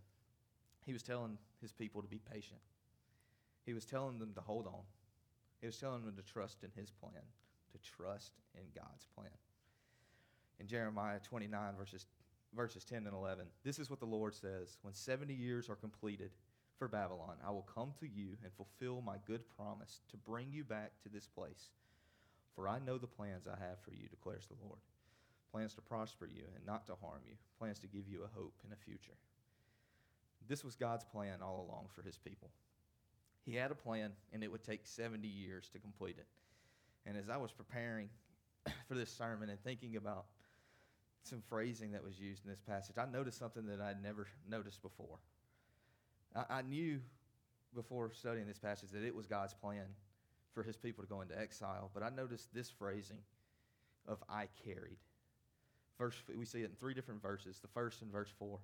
He 0.85 0.91
was 0.91 1.03
telling 1.03 1.37
his 1.61 1.71
people 1.71 2.01
to 2.01 2.07
be 2.07 2.19
patient. 2.19 2.59
He 3.65 3.73
was 3.73 3.85
telling 3.85 4.19
them 4.19 4.33
to 4.35 4.41
hold 4.41 4.67
on. 4.67 4.81
He 5.61 5.67
was 5.67 5.77
telling 5.77 6.03
them 6.05 6.15
to 6.17 6.23
trust 6.23 6.63
in 6.63 6.69
his 6.75 6.91
plan, 6.91 7.23
to 7.71 7.77
trust 7.79 8.33
in 8.55 8.65
God's 8.75 9.07
plan. 9.15 9.29
In 10.59 10.67
Jeremiah 10.67 11.19
29, 11.23 11.73
verses, 11.77 12.05
verses 12.53 12.83
10 12.83 13.07
and 13.07 13.15
11, 13.15 13.45
this 13.63 13.79
is 13.79 13.89
what 13.89 14.01
the 14.01 14.05
Lord 14.05 14.35
says 14.35 14.77
When 14.81 14.93
70 14.93 15.33
years 15.33 15.69
are 15.69 15.75
completed 15.75 16.31
for 16.77 16.87
Babylon. 16.89 17.37
I 17.45 17.51
will 17.51 17.67
come 17.73 17.93
to 17.99 18.07
you 18.07 18.37
and 18.43 18.51
fulfill 18.53 19.01
my 19.01 19.15
good 19.25 19.41
promise 19.55 20.01
to 20.11 20.17
bring 20.17 20.47
you 20.51 20.63
back 20.63 20.91
to 21.03 21.09
this 21.09 21.27
place. 21.27 21.69
For 22.55 22.67
I 22.67 22.79
know 22.79 22.97
the 22.97 23.07
plans 23.07 23.47
I 23.47 23.59
have 23.63 23.79
for 23.81 23.91
you, 23.91 24.07
declares 24.09 24.45
the 24.47 24.65
Lord 24.65 24.79
plans 25.53 25.75
to 25.75 25.81
prosper 25.81 26.25
you 26.25 26.43
and 26.55 26.65
not 26.65 26.87
to 26.87 26.95
harm 26.95 27.21
you, 27.27 27.35
plans 27.59 27.77
to 27.79 27.87
give 27.87 28.07
you 28.09 28.23
a 28.23 28.39
hope 28.39 28.55
and 28.63 28.73
a 28.73 28.75
future. 28.75 29.13
This 30.49 30.63
was 30.63 30.75
God's 30.75 31.05
plan 31.05 31.41
all 31.41 31.67
along 31.69 31.85
for 31.93 32.01
his 32.01 32.17
people. 32.17 32.49
He 33.45 33.55
had 33.55 33.71
a 33.71 33.75
plan, 33.75 34.11
and 34.33 34.43
it 34.43 34.51
would 34.51 34.63
take 34.63 34.87
70 34.87 35.27
years 35.27 35.69
to 35.69 35.79
complete 35.79 36.17
it. 36.17 36.25
And 37.05 37.17
as 37.17 37.29
I 37.29 37.37
was 37.37 37.51
preparing 37.51 38.09
for 38.87 38.95
this 38.95 39.11
sermon 39.11 39.49
and 39.49 39.59
thinking 39.63 39.95
about 39.95 40.25
some 41.21 41.41
phrasing 41.47 41.91
that 41.91 42.03
was 42.03 42.19
used 42.19 42.43
in 42.43 42.49
this 42.49 42.61
passage, 42.61 42.95
I 42.97 43.05
noticed 43.05 43.37
something 43.37 43.65
that 43.67 43.79
I'd 43.79 44.01
never 44.01 44.27
noticed 44.49 44.81
before. 44.81 45.19
I, 46.35 46.45
I 46.49 46.61
knew 46.63 46.99
before 47.75 48.11
studying 48.13 48.47
this 48.47 48.59
passage 48.59 48.89
that 48.91 49.03
it 49.03 49.15
was 49.15 49.27
God's 49.27 49.53
plan 49.53 49.85
for 50.53 50.63
his 50.63 50.77
people 50.77 51.03
to 51.03 51.09
go 51.09 51.21
into 51.21 51.39
exile, 51.39 51.89
but 51.93 52.03
I 52.03 52.09
noticed 52.09 52.53
this 52.53 52.69
phrasing 52.69 53.19
of 54.07 54.23
I 54.29 54.47
carried. 54.65 54.97
Verse, 55.97 56.15
we 56.35 56.45
see 56.45 56.61
it 56.61 56.65
in 56.65 56.75
three 56.79 56.93
different 56.93 57.21
verses. 57.21 57.59
The 57.59 57.67
first 57.67 58.01
in 58.01 58.09
verse 58.09 58.31
4. 58.37 58.59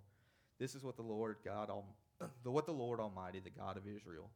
This 0.60 0.76
is 0.76 0.84
what 0.84 0.98
the 0.98 1.04
Lord 1.04 1.38
God, 1.46 1.72
the, 2.44 2.52
what 2.52 2.66
the 2.66 2.72
Lord 2.72 3.00
Almighty, 3.00 3.40
the 3.40 3.50
God 3.50 3.78
of 3.78 3.84
Israel, 3.88 4.30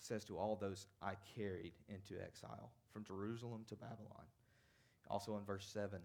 says 0.00 0.24
to 0.24 0.38
all 0.38 0.56
those 0.56 0.86
I 1.02 1.12
carried 1.36 1.72
into 1.88 2.20
exile 2.22 2.70
from 2.92 3.04
Jerusalem 3.04 3.64
to 3.68 3.76
Babylon. 3.76 4.26
Also 5.08 5.36
in 5.36 5.44
verse 5.44 5.68
7. 5.72 6.00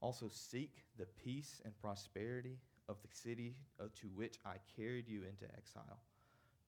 Also 0.00 0.28
seek 0.32 0.82
the 0.98 1.06
peace 1.22 1.60
and 1.64 1.78
prosperity 1.80 2.56
of 2.88 2.96
the 3.02 3.08
city 3.14 3.54
uh, 3.78 3.84
to 4.00 4.08
which 4.14 4.38
I 4.46 4.54
carried 4.76 5.08
you 5.08 5.22
into 5.22 5.44
exile. 5.56 6.00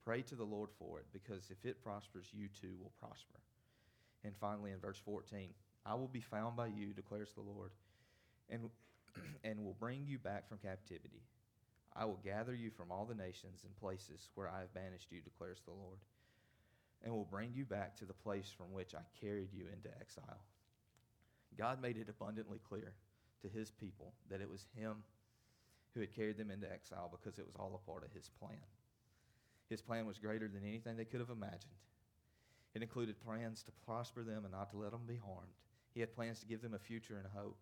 Pray 0.05 0.21
to 0.23 0.35
the 0.35 0.43
Lord 0.43 0.69
for 0.77 0.99
it, 0.99 1.05
because 1.13 1.49
if 1.49 1.65
it 1.65 1.83
prospers, 1.83 2.27
you 2.33 2.49
too 2.49 2.75
will 2.81 2.91
prosper. 2.99 3.39
And 4.23 4.33
finally, 4.39 4.71
in 4.71 4.79
verse 4.79 5.01
14, 5.05 5.49
I 5.85 5.95
will 5.95 6.07
be 6.07 6.21
found 6.21 6.55
by 6.55 6.67
you, 6.67 6.93
declares 6.93 7.31
the 7.33 7.41
Lord, 7.41 7.71
and, 8.49 8.69
and 9.43 9.63
will 9.63 9.75
bring 9.79 10.05
you 10.05 10.17
back 10.17 10.47
from 10.47 10.57
captivity. 10.57 11.21
I 11.95 12.05
will 12.05 12.19
gather 12.23 12.55
you 12.55 12.71
from 12.71 12.91
all 12.91 13.05
the 13.05 13.15
nations 13.15 13.63
and 13.63 13.79
places 13.79 14.29
where 14.35 14.49
I 14.49 14.59
have 14.59 14.73
banished 14.73 15.11
you, 15.11 15.21
declares 15.21 15.61
the 15.65 15.71
Lord, 15.71 15.99
and 17.03 17.13
will 17.13 17.27
bring 17.29 17.51
you 17.53 17.65
back 17.65 17.95
to 17.97 18.05
the 18.05 18.13
place 18.13 18.51
from 18.55 18.71
which 18.71 18.95
I 18.95 19.01
carried 19.21 19.53
you 19.53 19.65
into 19.71 19.89
exile. 19.99 20.41
God 21.57 21.81
made 21.81 21.97
it 21.97 22.09
abundantly 22.09 22.59
clear 22.67 22.93
to 23.41 23.49
his 23.49 23.69
people 23.69 24.13
that 24.29 24.41
it 24.41 24.49
was 24.49 24.65
him 24.75 25.03
who 25.93 25.99
had 25.99 26.15
carried 26.15 26.37
them 26.37 26.49
into 26.49 26.71
exile 26.71 27.11
because 27.11 27.37
it 27.37 27.45
was 27.45 27.55
all 27.59 27.75
a 27.75 27.89
part 27.89 28.03
of 28.03 28.11
his 28.13 28.31
plan. 28.39 28.57
His 29.73 29.81
plan 29.81 30.05
was 30.05 30.19
greater 30.19 30.47
than 30.47 30.61
anything 30.63 30.97
they 30.97 31.03
could 31.03 31.19
have 31.19 31.31
imagined. 31.31 31.73
It 32.75 32.83
included 32.83 33.19
plans 33.25 33.63
to 33.63 33.71
prosper 33.87 34.21
them 34.21 34.43
and 34.45 34.51
not 34.51 34.69
to 34.69 34.77
let 34.77 34.91
them 34.91 35.01
be 35.07 35.15
harmed. 35.15 35.49
He 35.95 35.99
had 35.99 36.13
plans 36.13 36.39
to 36.41 36.45
give 36.45 36.61
them 36.61 36.75
a 36.75 36.77
future 36.77 37.17
and 37.17 37.25
a 37.25 37.39
hope. 37.39 37.57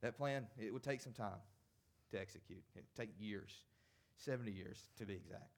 That 0.00 0.18
plan, 0.18 0.48
it 0.58 0.72
would 0.72 0.82
take 0.82 1.00
some 1.00 1.12
time 1.12 1.38
to 2.10 2.20
execute. 2.20 2.64
It 2.74 2.78
would 2.80 3.00
take 3.00 3.14
years, 3.20 3.52
70 4.16 4.50
years 4.50 4.88
to 4.98 5.06
be 5.06 5.14
exact. 5.14 5.52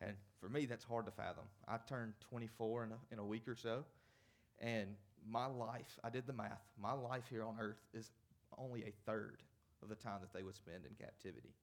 And 0.00 0.16
for 0.40 0.48
me, 0.48 0.66
that's 0.66 0.82
hard 0.82 1.06
to 1.06 1.12
fathom. 1.12 1.44
I 1.68 1.76
turned 1.88 2.14
24 2.28 2.82
in 2.82 2.90
a, 2.90 2.96
in 3.12 3.18
a 3.20 3.24
week 3.24 3.46
or 3.46 3.54
so, 3.54 3.84
and 4.58 4.88
my 5.24 5.46
life, 5.46 6.00
I 6.02 6.10
did 6.10 6.26
the 6.26 6.32
math, 6.32 6.64
my 6.82 6.94
life 6.94 7.26
here 7.30 7.44
on 7.44 7.58
earth 7.60 7.78
is 7.94 8.10
only 8.58 8.82
a 8.82 8.92
third 9.08 9.44
of 9.84 9.88
the 9.88 9.94
time 9.94 10.18
that 10.20 10.36
they 10.36 10.42
would 10.42 10.56
spend 10.56 10.84
in 10.84 10.96
captivity. 10.96 11.54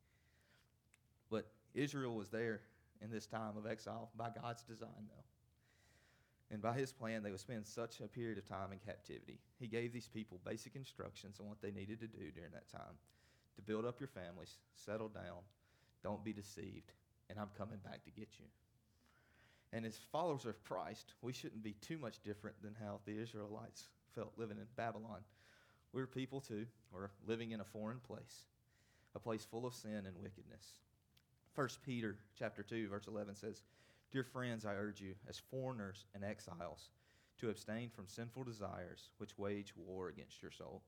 But 1.29 1.45
Israel 1.73 2.15
was 2.15 2.29
there 2.29 2.61
in 3.01 3.09
this 3.09 3.25
time 3.25 3.57
of 3.57 3.65
exile 3.65 4.09
by 4.15 4.29
God's 4.29 4.63
design, 4.63 5.07
though. 5.07 5.23
And 6.51 6.61
by 6.61 6.73
his 6.73 6.91
plan, 6.91 7.23
they 7.23 7.31
would 7.31 7.39
spend 7.39 7.65
such 7.65 7.99
a 7.99 8.07
period 8.07 8.37
of 8.37 8.47
time 8.47 8.71
in 8.71 8.79
captivity. 8.79 9.39
He 9.59 9.67
gave 9.67 9.91
these 9.91 10.07
people 10.07 10.39
basic 10.45 10.75
instructions 10.75 11.39
on 11.39 11.47
what 11.47 11.61
they 11.61 11.71
needed 11.71 11.99
to 12.01 12.07
do 12.07 12.31
during 12.31 12.51
that 12.51 12.69
time 12.71 12.95
to 13.55 13.61
build 13.61 13.85
up 13.85 13.99
your 13.99 14.07
families, 14.07 14.57
settle 14.75 15.09
down, 15.09 15.41
don't 16.03 16.23
be 16.23 16.33
deceived, 16.33 16.91
and 17.29 17.39
I'm 17.39 17.49
coming 17.57 17.79
back 17.83 18.03
to 18.05 18.11
get 18.11 18.29
you. 18.39 18.45
And 19.71 19.85
as 19.85 19.97
followers 20.11 20.45
of 20.45 20.63
Christ, 20.63 21.13
we 21.21 21.33
shouldn't 21.33 21.63
be 21.63 21.73
too 21.81 21.97
much 21.97 22.21
different 22.23 22.61
than 22.61 22.75
how 22.79 22.99
the 23.05 23.17
Israelites 23.17 23.87
felt 24.13 24.33
living 24.37 24.57
in 24.57 24.67
Babylon. 24.75 25.21
We're 25.91 26.05
people 26.05 26.41
too. 26.41 26.67
We're 26.91 27.09
living 27.25 27.51
in 27.51 27.61
a 27.61 27.65
foreign 27.65 27.99
place, 27.99 28.45
a 29.15 29.19
place 29.19 29.43
full 29.43 29.65
of 29.65 29.73
sin 29.73 30.05
and 30.05 30.15
wickedness. 30.21 30.75
1 31.55 31.69
Peter 31.85 32.17
chapter 32.37 32.63
2 32.63 32.89
verse 32.89 33.07
11 33.07 33.35
says, 33.35 33.61
"Dear 34.11 34.23
friends, 34.23 34.65
I 34.65 34.75
urge 34.75 35.01
you 35.01 35.15
as 35.27 35.39
foreigners 35.39 36.05
and 36.13 36.23
exiles 36.23 36.89
to 37.37 37.49
abstain 37.49 37.89
from 37.89 38.07
sinful 38.07 38.43
desires 38.43 39.11
which 39.17 39.37
wage 39.37 39.75
war 39.75 40.09
against 40.09 40.41
your 40.41 40.51
soul." 40.51 40.83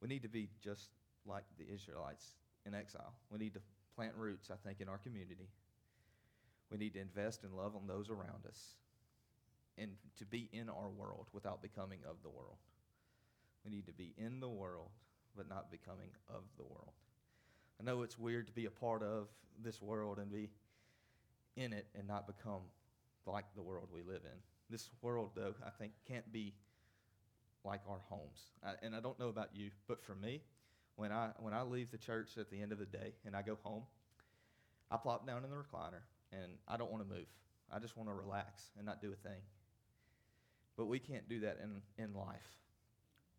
We 0.00 0.08
need 0.08 0.22
to 0.22 0.28
be 0.28 0.50
just 0.60 0.90
like 1.24 1.44
the 1.56 1.68
Israelites 1.68 2.34
in 2.64 2.74
exile. 2.74 3.14
We 3.30 3.38
need 3.38 3.54
to 3.54 3.62
plant 3.94 4.14
roots, 4.16 4.50
I 4.50 4.56
think, 4.56 4.80
in 4.80 4.88
our 4.88 4.98
community. 4.98 5.50
We 6.70 6.78
need 6.78 6.94
to 6.94 7.00
invest 7.00 7.44
in 7.44 7.54
love 7.54 7.76
on 7.76 7.86
those 7.86 8.10
around 8.10 8.46
us 8.46 8.76
and 9.76 9.96
to 10.16 10.24
be 10.24 10.48
in 10.52 10.68
our 10.68 10.88
world 10.88 11.28
without 11.32 11.62
becoming 11.62 12.04
of 12.04 12.22
the 12.22 12.28
world. 12.28 12.58
We 13.64 13.70
need 13.70 13.86
to 13.86 13.92
be 13.92 14.14
in 14.16 14.40
the 14.40 14.48
world, 14.48 14.90
but 15.36 15.48
not 15.48 15.70
becoming 15.70 16.10
of 16.28 16.44
the 16.56 16.64
world. 16.64 16.94
I 17.80 17.84
know 17.84 18.02
it's 18.02 18.18
weird 18.18 18.46
to 18.48 18.52
be 18.52 18.66
a 18.66 18.70
part 18.70 19.02
of 19.02 19.28
this 19.62 19.80
world 19.80 20.18
and 20.18 20.30
be 20.30 20.50
in 21.56 21.72
it 21.72 21.86
and 21.96 22.06
not 22.06 22.26
become 22.26 22.60
like 23.26 23.46
the 23.56 23.62
world 23.62 23.88
we 23.92 24.02
live 24.02 24.22
in. 24.24 24.38
This 24.68 24.90
world, 25.00 25.30
though, 25.34 25.54
I 25.64 25.70
think 25.70 25.92
can't 26.06 26.30
be 26.30 26.54
like 27.64 27.80
our 27.88 28.00
homes. 28.08 28.50
I, 28.62 28.72
and 28.82 28.94
I 28.94 29.00
don't 29.00 29.18
know 29.18 29.28
about 29.28 29.50
you, 29.54 29.70
but 29.88 30.02
for 30.02 30.14
me, 30.14 30.42
when 30.96 31.10
I 31.10 31.30
when 31.38 31.54
I 31.54 31.62
leave 31.62 31.90
the 31.90 31.98
church 31.98 32.36
at 32.38 32.50
the 32.50 32.60
end 32.60 32.72
of 32.72 32.78
the 32.78 32.86
day 32.86 33.14
and 33.24 33.34
I 33.34 33.42
go 33.42 33.58
home, 33.62 33.84
I 34.90 34.96
plop 34.98 35.26
down 35.26 35.44
in 35.44 35.50
the 35.50 35.56
recliner 35.56 36.02
and 36.32 36.52
I 36.68 36.76
don't 36.76 36.90
want 36.90 37.08
to 37.08 37.14
move. 37.14 37.26
I 37.72 37.78
just 37.78 37.96
want 37.96 38.10
to 38.10 38.14
relax 38.14 38.70
and 38.76 38.84
not 38.84 39.00
do 39.00 39.12
a 39.12 39.28
thing. 39.28 39.40
But 40.76 40.86
we 40.86 40.98
can't 40.98 41.28
do 41.28 41.40
that 41.40 41.58
in, 41.62 41.80
in 42.02 42.14
life. 42.14 42.58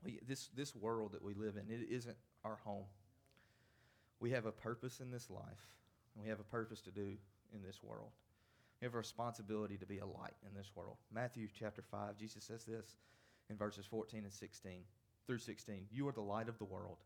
We, 0.03 0.19
this, 0.27 0.50
this 0.55 0.75
world 0.75 1.12
that 1.12 1.24
we 1.24 1.33
live 1.33 1.55
in, 1.57 1.74
it 1.74 1.88
isn't 1.89 2.17
our 2.43 2.57
home. 2.63 2.86
We 4.22 4.32
have 4.32 4.46
a 4.46 4.51
purpose 4.51 5.00
in 5.00 5.10
this 5.10 5.30
life, 5.30 5.66
and 6.16 6.24
we 6.24 6.30
have 6.30 6.40
a 6.40 6.44
purpose 6.44 6.80
to 6.82 6.92
do 6.92 7.18
in 7.54 7.63
this 7.66 7.82
world. 7.84 8.12
We 8.80 8.86
have 8.86 8.94
a 8.94 9.00
responsibility 9.00 9.78
to 9.78 9.86
be 9.86 9.98
a 9.98 10.06
light 10.06 10.36
in 10.48 10.56
this 10.56 10.72
world. 10.75 10.98
Matthew 11.13 11.48
chapter 11.60 11.82
5, 11.82 12.18
Jesus 12.18 12.44
says 12.44 12.63
this 12.63 12.96
in 13.50 13.58
verses 13.58 13.86
14 13.86 14.24
and 14.24 14.34
16 14.34 14.84
through 15.25 15.40
16 15.40 15.88
You 15.92 16.08
are 16.08 16.13
the 16.13 16.22
light 16.22 16.48
of 16.48 16.60
the 16.60 16.66
world. 16.66 16.98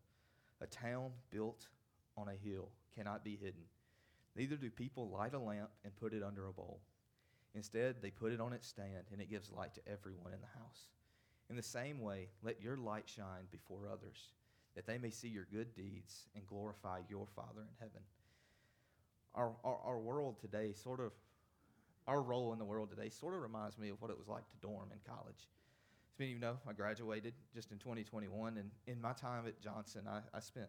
A 0.60 0.66
town 0.66 1.10
built 1.30 1.68
on 2.18 2.28
a 2.28 2.48
hill 2.48 2.68
cannot 2.94 3.24
be 3.24 3.36
hidden. 3.36 3.64
Neither 4.36 4.56
do 4.56 4.70
people 4.70 5.08
light 5.08 5.34
a 5.34 5.38
lamp 5.38 5.70
and 5.84 5.96
put 5.96 6.12
it 6.12 6.22
under 6.22 6.46
a 6.46 6.52
bowl. 6.52 6.80
Instead, 7.54 7.96
they 8.02 8.10
put 8.10 8.32
it 8.32 8.40
on 8.40 8.52
its 8.52 8.68
stand, 8.68 9.06
and 9.10 9.20
it 9.22 9.30
gives 9.30 9.50
light 9.50 9.74
to 9.74 9.88
everyone 9.90 10.34
in 10.34 10.40
the 10.40 10.58
house. 10.58 10.90
In 11.48 11.56
the 11.56 11.62
same 11.62 12.00
way, 12.00 12.28
let 12.42 12.60
your 12.60 12.76
light 12.76 13.08
shine 13.08 13.46
before 13.50 13.88
others, 13.90 14.28
that 14.76 14.86
they 14.86 14.98
may 14.98 15.10
see 15.10 15.28
your 15.28 15.46
good 15.50 15.74
deeds 15.74 16.28
and 16.36 16.46
glorify 16.46 17.00
your 17.08 17.26
Father 17.34 17.62
in 17.62 17.74
heaven. 17.80 18.02
Our, 19.34 19.52
our, 19.64 19.78
our 19.84 19.98
world 19.98 20.38
today, 20.40 20.72
sort 20.72 21.00
of, 21.00 21.12
our 22.06 22.22
role 22.22 22.52
in 22.52 22.58
the 22.58 22.64
world 22.64 22.90
today, 22.90 23.08
sort 23.08 23.34
of 23.34 23.40
reminds 23.40 23.78
me 23.78 23.88
of 23.88 24.00
what 24.00 24.10
it 24.10 24.18
was 24.18 24.28
like 24.28 24.48
to 24.48 24.56
dorm 24.62 24.90
in 24.92 24.98
college. 25.04 25.48
As 26.14 26.18
many 26.18 26.32
of 26.32 26.36
you 26.36 26.40
know, 26.40 26.58
I 26.68 26.72
graduated 26.72 27.34
just 27.54 27.72
in 27.72 27.78
2021, 27.78 28.58
and 28.58 28.70
in 28.86 29.00
my 29.00 29.12
time 29.12 29.46
at 29.46 29.60
Johnson, 29.60 30.02
I, 30.08 30.20
I 30.32 30.40
spent 30.40 30.68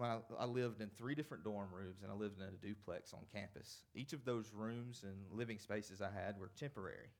I, 0.00 0.18
I 0.38 0.46
lived 0.46 0.80
in 0.80 0.88
three 0.88 1.14
different 1.14 1.44
dorm 1.44 1.68
rooms 1.72 2.02
and 2.02 2.10
I 2.10 2.14
lived 2.14 2.40
in 2.40 2.46
a 2.46 2.66
duplex 2.66 3.12
on 3.12 3.20
campus. 3.32 3.82
Each 3.94 4.12
of 4.12 4.24
those 4.24 4.50
rooms 4.54 5.02
and 5.04 5.14
living 5.30 5.58
spaces 5.58 6.00
I 6.00 6.08
had 6.10 6.38
were 6.38 6.50
temporary. 6.58 7.10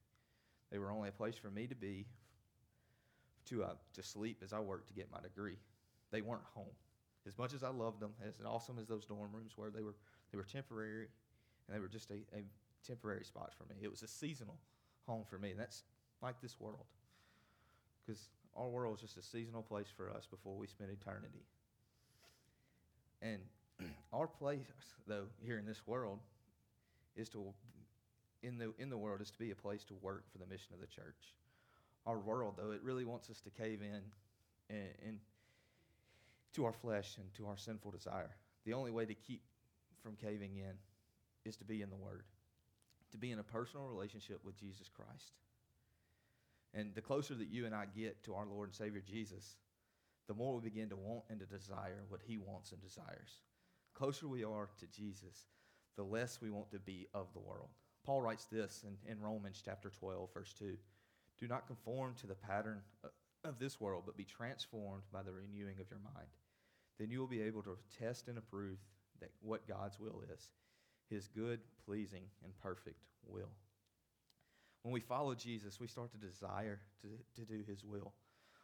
They 0.70 0.78
were 0.78 0.90
only 0.90 1.10
a 1.10 1.12
place 1.12 1.36
for 1.36 1.50
me 1.50 1.66
to 1.66 1.74
be, 1.74 2.06
to, 3.46 3.64
uh, 3.64 3.74
to 3.94 4.02
sleep 4.02 4.42
as 4.44 4.52
I 4.52 4.60
worked 4.60 4.88
to 4.88 4.94
get 4.94 5.10
my 5.12 5.20
degree. 5.20 5.58
They 6.10 6.20
weren't 6.20 6.44
home. 6.54 6.74
As 7.26 7.38
much 7.38 7.54
as 7.54 7.62
I 7.62 7.68
loved 7.68 8.00
them, 8.00 8.12
as 8.22 8.44
awesome 8.44 8.78
as 8.78 8.86
those 8.86 9.06
dorm 9.06 9.30
rooms 9.32 9.56
were, 9.56 9.70
they 9.70 9.82
were, 9.82 9.94
they 10.30 10.36
were 10.36 10.44
temporary 10.44 11.06
and 11.66 11.76
they 11.76 11.80
were 11.80 11.88
just 11.88 12.10
a, 12.10 12.14
a 12.36 12.42
temporary 12.86 13.24
spot 13.24 13.52
for 13.56 13.64
me. 13.72 13.76
It 13.82 13.90
was 13.90 14.02
a 14.02 14.08
seasonal 14.08 14.56
home 15.06 15.24
for 15.28 15.38
me. 15.38 15.50
And 15.50 15.60
that's 15.60 15.84
like 16.20 16.40
this 16.40 16.58
world. 16.58 16.86
Because 18.04 18.28
our 18.56 18.68
world 18.68 18.96
is 18.96 19.00
just 19.00 19.16
a 19.16 19.22
seasonal 19.22 19.62
place 19.62 19.88
for 19.96 20.10
us 20.10 20.26
before 20.26 20.56
we 20.56 20.66
spend 20.66 20.90
eternity. 20.90 21.44
And 23.20 23.38
our 24.12 24.26
place, 24.26 24.66
though, 25.06 25.26
here 25.44 25.58
in 25.58 25.66
this 25.66 25.82
world, 25.86 26.18
is 27.16 27.28
to, 27.30 27.44
in 28.42 28.58
the, 28.58 28.72
in 28.78 28.90
the 28.90 28.98
world, 28.98 29.20
is 29.20 29.30
to 29.30 29.38
be 29.38 29.52
a 29.52 29.54
place 29.54 29.84
to 29.84 29.94
work 30.02 30.24
for 30.32 30.38
the 30.38 30.46
mission 30.46 30.74
of 30.74 30.80
the 30.80 30.86
church. 30.86 31.34
Our 32.06 32.18
world, 32.18 32.54
though, 32.56 32.72
it 32.72 32.82
really 32.82 33.04
wants 33.04 33.30
us 33.30 33.40
to 33.42 33.50
cave 33.50 33.80
in 33.80 34.02
and, 34.70 34.88
and 35.06 35.18
to 36.54 36.64
our 36.64 36.72
flesh 36.72 37.16
and 37.18 37.32
to 37.34 37.46
our 37.46 37.56
sinful 37.56 37.90
desire. 37.90 38.30
The 38.64 38.72
only 38.72 38.90
way 38.90 39.06
to 39.06 39.14
keep 39.14 39.42
from 40.02 40.16
caving 40.16 40.56
in 40.56 40.74
is 41.44 41.56
to 41.56 41.64
be 41.64 41.82
in 41.82 41.90
the 41.90 41.96
Word, 41.96 42.24
to 43.12 43.18
be 43.18 43.30
in 43.30 43.38
a 43.38 43.44
personal 43.44 43.86
relationship 43.86 44.40
with 44.44 44.58
Jesus 44.58 44.88
Christ. 44.88 45.32
And 46.74 46.94
the 46.94 47.00
closer 47.00 47.34
that 47.34 47.48
you 47.48 47.66
and 47.66 47.74
I 47.74 47.84
get 47.94 48.24
to 48.24 48.34
our 48.34 48.46
Lord 48.46 48.70
and 48.70 48.74
Savior 48.74 49.02
Jesus, 49.06 49.56
the 50.26 50.34
more 50.34 50.54
we 50.54 50.70
begin 50.70 50.88
to 50.88 50.96
want 50.96 51.24
and 51.28 51.38
to 51.40 51.46
desire 51.46 52.04
what 52.08 52.20
He 52.24 52.38
wants 52.38 52.72
and 52.72 52.80
desires. 52.80 53.42
The 53.92 53.98
closer 53.98 54.26
we 54.26 54.44
are 54.44 54.70
to 54.78 54.86
Jesus, 54.86 55.46
the 55.96 56.02
less 56.02 56.40
we 56.40 56.50
want 56.50 56.70
to 56.70 56.78
be 56.78 57.06
of 57.14 57.26
the 57.34 57.40
world. 57.40 57.68
Paul 58.04 58.22
writes 58.22 58.46
this 58.46 58.84
in, 58.86 59.10
in 59.10 59.20
Romans 59.20 59.62
chapter 59.64 59.90
12, 59.90 60.30
verse 60.32 60.54
2 60.58 60.76
Do 61.42 61.48
not 61.48 61.66
conform 61.66 62.14
to 62.20 62.28
the 62.28 62.36
pattern 62.36 62.82
of 63.42 63.58
this 63.58 63.80
world, 63.80 64.04
but 64.06 64.16
be 64.16 64.22
transformed 64.22 65.02
by 65.12 65.22
the 65.22 65.32
renewing 65.32 65.80
of 65.80 65.90
your 65.90 65.98
mind. 66.14 66.28
Then 67.00 67.10
you 67.10 67.18
will 67.18 67.26
be 67.26 67.42
able 67.42 67.64
to 67.64 67.76
test 67.98 68.28
and 68.28 68.38
approve 68.38 68.78
that 69.20 69.30
what 69.40 69.66
God's 69.66 69.98
will 69.98 70.22
is 70.32 70.48
his 71.10 71.26
good, 71.26 71.58
pleasing, 71.84 72.22
and 72.44 72.56
perfect 72.62 73.02
will. 73.26 73.50
When 74.84 74.92
we 74.92 75.00
follow 75.00 75.34
Jesus, 75.34 75.80
we 75.80 75.88
start 75.88 76.12
to 76.12 76.16
desire 76.16 76.78
to, 77.00 77.08
to 77.40 77.44
do 77.44 77.64
his 77.66 77.84
will. 77.84 78.12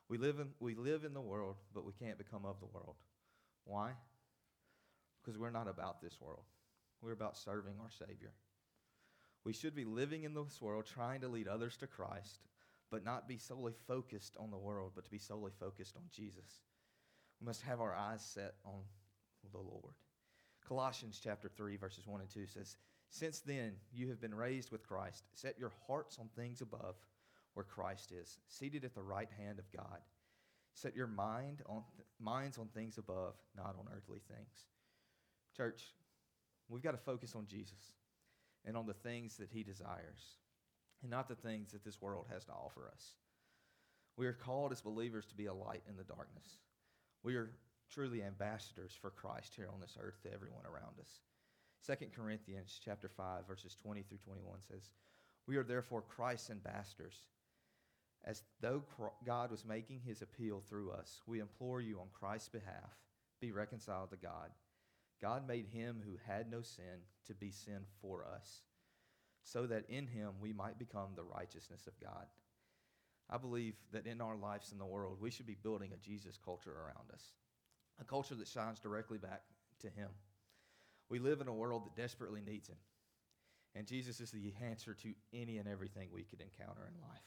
We 0.09 0.17
live, 0.17 0.39
in, 0.39 0.47
we 0.61 0.77
live 0.77 1.03
in 1.03 1.15
the 1.15 1.21
world, 1.21 1.57
but 1.75 1.85
we 1.85 1.93
can't 2.01 2.17
become 2.17 2.45
of 2.45 2.61
the 2.61 2.67
world. 2.67 2.95
Why? 3.65 3.91
Because 5.21 5.37
we're 5.37 5.51
not 5.51 5.69
about 5.69 6.01
this 6.01 6.17
world. 6.21 6.45
We're 7.03 7.11
about 7.11 7.37
serving 7.37 7.75
our 7.83 7.91
Savior. 7.91 8.31
We 9.45 9.53
should 9.53 9.75
be 9.75 9.85
living 9.85 10.23
in 10.23 10.35
this 10.35 10.63
world, 10.63 10.87
trying 10.87 11.23
to 11.23 11.29
lead 11.29 11.49
others 11.49 11.77
to 11.79 11.89
Christ, 11.89 12.39
but 12.91 13.05
not 13.05 13.29
be 13.29 13.39
solely 13.39 13.75
focused 13.87 14.37
on 14.39 14.51
the 14.51 14.59
world, 14.59 14.93
but 14.95 15.05
to 15.05 15.11
be 15.11 15.19
solely 15.19 15.53
focused 15.59 15.97
on 15.97 16.03
Jesus. 16.11 16.63
We 17.41 17.47
must 17.47 17.63
have 17.63 17.81
our 17.81 17.95
eyes 17.95 18.23
set 18.23 18.55
on 18.65 18.81
the 19.53 19.59
Lord. 19.59 19.95
Colossians 20.67 21.21
chapter 21.23 21.49
3, 21.49 21.77
verses 21.77 22.07
1 22.07 22.21
and 22.21 22.31
2 22.31 22.47
says, 22.47 22.77
Since 23.09 23.41
then 23.41 23.73
you 23.93 24.09
have 24.09 24.21
been 24.21 24.35
raised 24.35 24.71
with 24.71 24.87
Christ. 24.87 25.25
Set 25.33 25.59
your 25.59 25.73
hearts 25.87 26.19
on 26.19 26.29
things 26.37 26.61
above, 26.61 26.97
where 27.55 27.65
Christ 27.65 28.13
is, 28.13 28.39
seated 28.49 28.85
at 28.85 28.95
the 28.95 29.03
right 29.03 29.31
hand 29.39 29.59
of 29.59 29.71
God. 29.73 30.01
Set 30.75 30.95
your 30.95 31.07
mind 31.07 31.63
on 31.67 31.83
th- 31.97 32.07
minds 32.21 32.59
on 32.59 32.69
things 32.69 32.99
above, 32.99 33.35
not 33.57 33.77
on 33.79 33.87
earthly 33.97 34.21
things. 34.29 34.67
Church, 35.57 35.83
we've 36.69 36.83
got 36.83 36.93
to 36.93 36.99
focus 36.99 37.35
on 37.35 37.47
Jesus 37.47 37.95
and 38.65 38.77
on 38.77 38.87
the 38.87 38.95
things 38.95 39.37
that 39.39 39.49
he 39.51 39.63
desires, 39.63 40.37
and 41.03 41.11
not 41.11 41.29
the 41.29 41.35
things 41.35 41.73
that 41.73 41.85
this 41.85 42.01
world 42.01 42.27
has 42.33 42.45
to 42.45 42.53
offer 42.53 42.89
us. 42.93 43.15
We 44.17 44.27
are 44.27 44.33
called 44.33 44.73
as 44.73 44.81
believers 44.81 45.27
to 45.27 45.37
be 45.37 45.47
a 45.47 45.55
light 45.55 45.83
in 45.89 45.97
the 45.97 46.05
darkness. 46.05 46.59
We 47.23 47.37
are 47.37 47.51
truly 47.89 48.23
ambassadors 48.23 48.97
for 49.01 49.11
Christ 49.11 49.55
here 49.55 49.69
on 49.73 49.81
this 49.81 49.97
earth 50.01 50.21
to 50.23 50.33
everyone 50.33 50.67
around 50.67 50.99
us. 51.01 51.21
2 51.87 52.07
Corinthians 52.15 52.81
chapter 52.85 53.09
5 53.09 53.47
verses 53.47 53.77
20 53.83 54.03
through 54.03 54.19
21 54.19 54.61
says, 54.63 54.91
"We 55.47 55.57
are 55.57 55.65
therefore 55.65 56.03
Christ's 56.03 56.51
ambassadors. 56.51 57.25
As 58.25 58.43
though 58.61 58.85
God 59.25 59.51
was 59.51 59.65
making 59.65 60.01
his 60.01 60.23
appeal 60.23 60.61
through 60.61 60.91
us, 60.91 61.23
we 61.27 61.39
implore 61.39 61.81
you 61.81 62.01
on 62.01 62.11
Christ's 62.11 62.49
behalf, 62.49 62.99
be 63.41 63.53
reconciled 63.53 64.11
to 64.11 64.17
God. 64.17 64.53
God 65.21 65.47
made 65.47 65.67
him 65.67 66.03
who 66.05 66.17
had 66.27 66.51
no 66.51 66.63
sin 66.63 67.07
to 67.27 67.35
be 67.35 67.51
sin 67.51 67.87
for 68.01 68.25
us, 68.25 68.63
so 69.49 69.67
that 69.67 69.89
in 69.89 70.07
him 70.07 70.33
we 70.41 70.53
might 70.53 70.79
become 70.79 71.15
the 71.15 71.25
righteousness 71.25 71.87
of 71.87 71.99
God." 72.01 72.27
I 73.31 73.37
believe 73.37 73.75
that 73.93 74.07
in 74.07 74.21
our 74.21 74.37
lives 74.37 74.73
in 74.73 74.79
the 74.79 74.87
world, 74.87 75.21
we 75.21 75.31
should 75.31 75.47
be 75.47 75.55
building 75.55 75.93
a 75.93 75.97
Jesus 75.99 76.39
culture 76.39 76.73
around 76.73 77.11
us 77.13 77.35
a 78.01 78.05
culture 78.05 78.35
that 78.37 78.49
shines 78.49 78.79
directly 78.79 79.19
back 79.19 79.43
to 79.81 79.91
Him. 79.91 80.09
We 81.09 81.19
live 81.19 81.41
in 81.41 81.49
a 81.49 81.55
world 81.55 81.87
that 81.87 82.01
desperately 82.01 82.41
needs 82.41 82.69
Him, 82.69 82.79
and 83.75 83.87
Jesus 83.87 84.21
is 84.21 84.31
the 84.31 84.55
answer 84.63 84.95
to 84.95 85.15
any 85.33 85.59
and 85.59 85.69
everything 85.69 86.11
we 86.13 86.25
could 86.25 86.41
encounter 86.41 86.87
in 86.87 87.01
life. 87.09 87.23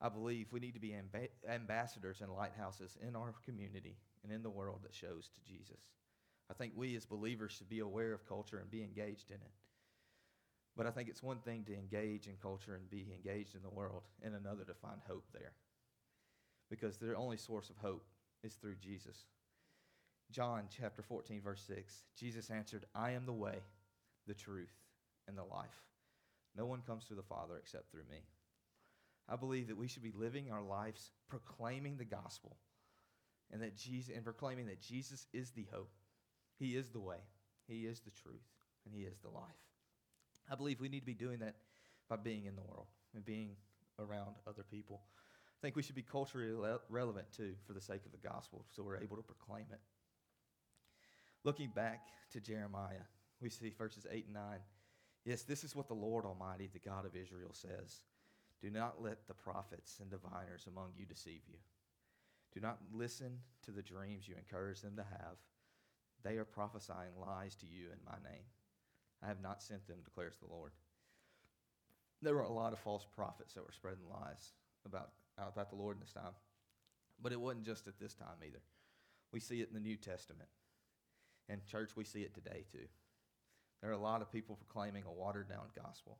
I 0.00 0.08
believe 0.08 0.48
we 0.50 0.60
need 0.60 0.74
to 0.74 0.80
be 0.80 0.90
amb- 0.90 1.28
ambassadors 1.48 2.20
and 2.20 2.32
lighthouses 2.32 2.98
in 3.06 3.14
our 3.14 3.34
community 3.44 3.98
and 4.24 4.32
in 4.32 4.42
the 4.42 4.50
world 4.50 4.80
that 4.82 4.94
shows 4.94 5.28
to 5.28 5.40
Jesus. 5.48 5.80
I 6.50 6.54
think 6.54 6.72
we 6.74 6.96
as 6.96 7.06
believers 7.06 7.52
should 7.52 7.68
be 7.68 7.78
aware 7.78 8.12
of 8.12 8.26
culture 8.26 8.58
and 8.58 8.68
be 8.68 8.82
engaged 8.82 9.30
in 9.30 9.36
it. 9.36 9.52
But 10.76 10.86
I 10.86 10.90
think 10.90 11.08
it's 11.08 11.22
one 11.22 11.38
thing 11.38 11.64
to 11.64 11.74
engage 11.74 12.26
in 12.26 12.34
culture 12.40 12.74
and 12.74 12.88
be 12.88 13.06
engaged 13.12 13.54
in 13.54 13.62
the 13.62 13.68
world, 13.68 14.02
and 14.22 14.34
another 14.34 14.64
to 14.64 14.74
find 14.74 15.00
hope 15.06 15.26
there. 15.32 15.52
Because 16.70 16.96
their 16.96 17.16
only 17.16 17.36
source 17.36 17.68
of 17.68 17.76
hope 17.76 18.04
is 18.42 18.54
through 18.54 18.76
Jesus. 18.76 19.26
John 20.30 20.62
chapter 20.74 21.02
14, 21.02 21.42
verse 21.42 21.62
6, 21.66 22.04
Jesus 22.18 22.50
answered, 22.50 22.86
I 22.94 23.10
am 23.10 23.26
the 23.26 23.32
way, 23.32 23.58
the 24.26 24.34
truth, 24.34 24.72
and 25.28 25.36
the 25.36 25.44
life. 25.44 25.84
No 26.56 26.64
one 26.64 26.80
comes 26.86 27.04
to 27.06 27.14
the 27.14 27.22
Father 27.22 27.58
except 27.58 27.90
through 27.90 28.04
me. 28.10 28.22
I 29.28 29.36
believe 29.36 29.68
that 29.68 29.76
we 29.76 29.88
should 29.88 30.02
be 30.02 30.12
living 30.14 30.50
our 30.50 30.62
lives 30.62 31.10
proclaiming 31.28 31.96
the 31.96 32.04
gospel 32.04 32.56
and 33.52 33.62
that 33.62 33.76
Jesus 33.76 34.14
and 34.14 34.24
proclaiming 34.24 34.66
that 34.66 34.80
Jesus 34.80 35.26
is 35.32 35.50
the 35.50 35.66
hope. 35.72 35.90
He 36.58 36.76
is 36.76 36.90
the 36.90 37.00
way, 37.00 37.18
he 37.68 37.86
is 37.86 38.00
the 38.00 38.10
truth, 38.10 38.48
and 38.84 38.94
he 38.94 39.02
is 39.02 39.18
the 39.18 39.30
life. 39.30 39.71
I 40.50 40.54
believe 40.54 40.80
we 40.80 40.88
need 40.88 41.00
to 41.00 41.06
be 41.06 41.14
doing 41.14 41.38
that 41.40 41.56
by 42.08 42.16
being 42.16 42.46
in 42.46 42.56
the 42.56 42.62
world 42.62 42.86
and 43.14 43.24
being 43.24 43.56
around 43.98 44.36
other 44.46 44.62
people. 44.62 45.00
I 45.16 45.58
think 45.62 45.76
we 45.76 45.82
should 45.82 45.94
be 45.94 46.02
culturally 46.02 46.52
relevant 46.88 47.26
too 47.36 47.54
for 47.66 47.72
the 47.72 47.80
sake 47.80 48.04
of 48.04 48.12
the 48.12 48.28
gospel 48.28 48.64
so 48.70 48.82
we're 48.82 48.98
able 48.98 49.16
to 49.16 49.22
proclaim 49.22 49.66
it. 49.70 49.80
Looking 51.44 51.70
back 51.74 52.00
to 52.32 52.40
Jeremiah, 52.40 53.06
we 53.40 53.48
see 53.48 53.72
verses 53.76 54.06
8 54.10 54.26
and 54.26 54.34
9. 54.34 54.42
Yes, 55.24 55.42
this 55.42 55.64
is 55.64 55.76
what 55.76 55.88
the 55.88 55.94
Lord 55.94 56.24
Almighty, 56.24 56.68
the 56.72 56.78
God 56.78 57.06
of 57.06 57.16
Israel, 57.16 57.52
says 57.52 58.02
Do 58.60 58.70
not 58.70 59.02
let 59.02 59.26
the 59.28 59.34
prophets 59.34 59.98
and 60.00 60.10
diviners 60.10 60.66
among 60.66 60.90
you 60.96 61.06
deceive 61.06 61.42
you. 61.48 61.58
Do 62.54 62.60
not 62.60 62.78
listen 62.92 63.38
to 63.64 63.70
the 63.70 63.82
dreams 63.82 64.28
you 64.28 64.34
encourage 64.36 64.80
them 64.80 64.96
to 64.96 65.02
have. 65.02 65.36
They 66.22 66.36
are 66.36 66.44
prophesying 66.44 67.18
lies 67.20 67.54
to 67.56 67.66
you 67.66 67.86
in 67.86 67.98
my 68.04 68.18
name. 68.28 68.44
I 69.22 69.28
have 69.28 69.40
not 69.40 69.62
sent 69.62 69.86
them, 69.86 69.98
declares 70.04 70.36
the 70.36 70.52
Lord. 70.52 70.72
There 72.20 72.34
were 72.34 72.42
a 72.42 72.52
lot 72.52 72.72
of 72.72 72.78
false 72.78 73.06
prophets 73.14 73.54
that 73.54 73.64
were 73.64 73.72
spreading 73.72 74.04
lies 74.10 74.52
about, 74.86 75.10
about 75.38 75.70
the 75.70 75.76
Lord 75.76 75.96
in 75.96 76.00
this 76.00 76.12
time. 76.12 76.34
But 77.20 77.32
it 77.32 77.40
wasn't 77.40 77.64
just 77.64 77.86
at 77.86 77.98
this 78.00 78.14
time 78.14 78.42
either. 78.46 78.62
We 79.32 79.40
see 79.40 79.60
it 79.60 79.68
in 79.68 79.74
the 79.74 79.80
New 79.80 79.96
Testament. 79.96 80.48
And, 81.48 81.64
church, 81.66 81.90
we 81.96 82.04
see 82.04 82.22
it 82.22 82.34
today 82.34 82.64
too. 82.70 82.86
There 83.80 83.90
are 83.90 83.94
a 83.94 83.98
lot 83.98 84.22
of 84.22 84.30
people 84.30 84.56
proclaiming 84.56 85.04
a 85.06 85.12
watered 85.12 85.48
down 85.48 85.66
gospel. 85.74 86.18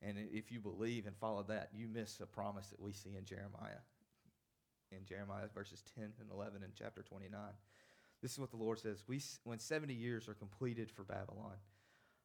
And 0.00 0.16
if 0.32 0.50
you 0.50 0.58
believe 0.58 1.06
and 1.06 1.16
follow 1.16 1.44
that, 1.44 1.70
you 1.72 1.86
miss 1.86 2.20
a 2.20 2.26
promise 2.26 2.68
that 2.68 2.80
we 2.80 2.92
see 2.92 3.14
in 3.16 3.24
Jeremiah. 3.24 3.82
In 4.90 5.04
Jeremiah 5.06 5.46
verses 5.54 5.84
10 5.94 6.04
and 6.20 6.30
11 6.30 6.62
in 6.62 6.70
chapter 6.76 7.02
29. 7.02 7.40
This 8.20 8.32
is 8.32 8.38
what 8.38 8.50
the 8.50 8.56
Lord 8.56 8.78
says 8.78 9.02
we, 9.06 9.20
When 9.44 9.58
70 9.58 9.94
years 9.94 10.28
are 10.28 10.34
completed 10.34 10.90
for 10.90 11.04
Babylon, 11.04 11.54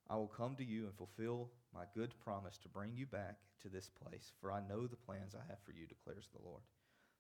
I 0.10 0.16
will 0.16 0.28
come 0.28 0.56
to 0.56 0.64
you 0.64 0.86
and 0.86 0.96
fulfill 0.96 1.50
my 1.74 1.84
good 1.94 2.14
promise 2.24 2.58
to 2.60 2.70
bring 2.70 2.92
you 2.96 3.06
back 3.06 3.38
to 3.62 3.70
this 3.70 3.90
place, 3.90 4.32
for 4.40 4.52
I 4.52 4.62
know 4.68 4.88
the 4.88 4.96
plans 4.96 5.36
I 5.36 5.46
have 5.50 5.60
for 5.66 5.72
you, 5.72 5.86
declares 5.86 6.30
the 6.32 6.44
Lord. 6.48 6.62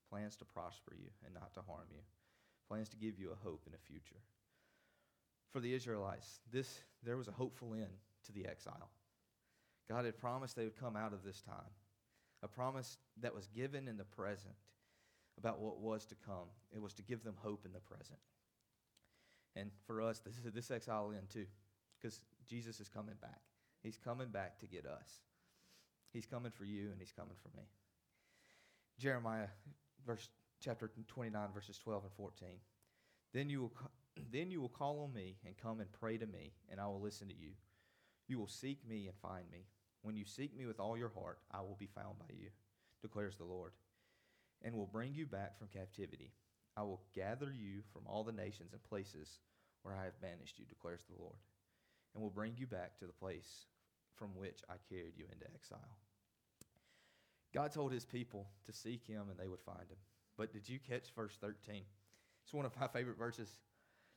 Plans 0.10 0.38
to 0.38 0.45
prosper 0.45 0.95
you 0.97 1.10
and 1.26 1.34
not 1.34 1.54
to 1.56 1.62
harm 1.67 1.88
you, 1.91 2.02
plans 2.69 2.89
to 2.89 2.97
give 2.97 3.19
you 3.19 3.32
a 3.32 3.43
hope 3.43 3.63
and 3.65 3.76
a 3.76 3.91
future 3.91 4.21
for 5.58 5.62
the 5.62 5.73
Israelites, 5.73 6.39
this, 6.52 6.82
there 7.04 7.17
was 7.17 7.28
a 7.28 7.32
hopeful 7.32 7.73
end 7.73 7.97
to 8.26 8.32
the 8.32 8.45
exile. 8.45 8.91
God 9.89 10.06
had 10.06 10.17
promised 10.17 10.56
they 10.56 10.65
would 10.65 10.80
come 10.80 10.95
out 10.95 11.13
of 11.13 11.23
this 11.23 11.41
time, 11.41 11.71
a 12.43 12.47
promise 12.47 12.97
that 13.21 13.34
was 13.34 13.47
given 13.47 13.88
in 13.88 13.97
the 13.97 14.04
present 14.04 14.54
about 15.38 15.60
what 15.60 15.80
was 15.80 16.06
to 16.06 16.15
come. 16.23 16.50
It 16.71 16.80
was 16.80 16.93
to 16.93 17.02
give 17.02 17.23
them 17.23 17.36
hope 17.41 17.65
in 17.65 17.71
the 17.71 17.80
present. 17.80 18.19
And 19.56 19.71
for 19.86 20.00
us, 20.00 20.19
this, 20.19 20.36
this 20.54 20.69
exile 20.69 21.12
end 21.15 21.30
too, 21.32 21.45
because 22.00 22.21
Jesus 22.50 22.80
is 22.80 22.90
coming 22.90 23.16
back. 23.22 23.42
He's 23.84 23.98
coming 23.98 24.30
back 24.30 24.60
to 24.60 24.68
get 24.68 24.86
us. 24.86 25.22
He's 26.12 26.26
coming 26.26 26.52
for 26.52 26.66
you, 26.66 26.90
and 26.92 27.00
he's 27.00 27.12
coming 27.12 27.36
for 27.42 27.56
me. 27.58 27.64
Jeremiah, 29.00 29.48
verse 30.06 30.30
chapter 30.60 30.90
29, 31.08 31.50
verses 31.54 31.78
12 31.78 32.04
and 32.04 32.14
14. 32.14 32.48
Then 33.34 33.50
you 33.50 33.62
will 33.62 33.74
then 34.32 34.50
you 34.50 34.62
will 34.62 34.70
call 34.70 35.02
on 35.02 35.14
me 35.14 35.36
and 35.46 35.56
come 35.58 35.80
and 35.80 35.92
pray 35.92 36.18
to 36.18 36.26
me, 36.26 36.54
and 36.72 36.80
I 36.80 36.88
will 36.88 37.02
listen 37.02 37.28
to 37.28 37.36
you. 37.36 37.52
You 38.28 38.40
will 38.40 38.48
seek 38.48 38.88
me 38.88 39.08
and 39.08 39.16
find 39.22 39.46
me. 39.52 39.66
When 40.02 40.16
you 40.16 40.26
seek 40.26 40.58
me 40.58 40.66
with 40.66 40.80
all 40.80 40.98
your 40.98 41.12
heart, 41.20 41.40
I 41.52 41.62
will 41.62 41.78
be 41.80 41.90
found 41.94 42.20
by 42.20 42.34
you, 42.34 42.50
declares 43.02 43.36
the 43.36 43.46
Lord, 43.46 43.74
and 44.64 44.76
will 44.76 44.88
bring 44.88 45.14
you 45.14 45.26
back 45.26 45.58
from 45.58 45.68
captivity. 45.68 46.32
I 46.76 46.84
will 46.84 47.02
gather 47.14 47.52
you 47.52 47.82
from 47.92 48.04
all 48.06 48.24
the 48.24 48.32
nations 48.32 48.74
and 48.74 48.84
places 48.84 49.40
where 49.84 49.96
I 49.96 50.06
have 50.06 50.22
banished 50.22 50.60
you, 50.60 50.66
declares 50.66 51.04
the 51.10 51.22
Lord, 51.22 51.38
and 52.13 52.24
will 52.24 52.30
bring 52.30 52.54
you 52.58 52.67
back 52.67 52.98
to 53.00 53.06
the 53.06 53.13
place 53.13 53.65
from 54.15 54.30
which 54.36 54.62
I 54.70 54.76
carried 54.89 55.17
you 55.17 55.26
into 55.32 55.46
exile. 55.54 55.98
God 57.54 57.72
told 57.72 57.91
his 57.91 58.06
people 58.06 58.48
to 58.65 58.74
seek 58.74 59.06
him 59.06 59.30
and 59.30 59.39
they 59.39 59.48
would 59.48 59.62
find 59.62 59.89
him. 59.89 59.98
But 60.38 60.54
did 60.54 60.70
you 60.70 60.80
catch 60.80 61.10
verse 61.15 61.38
13? 61.41 61.82
It's 62.43 62.54
one 62.54 62.65
of 62.65 62.72
my 62.80 62.88
favorite 62.88 63.17
verses 63.17 63.50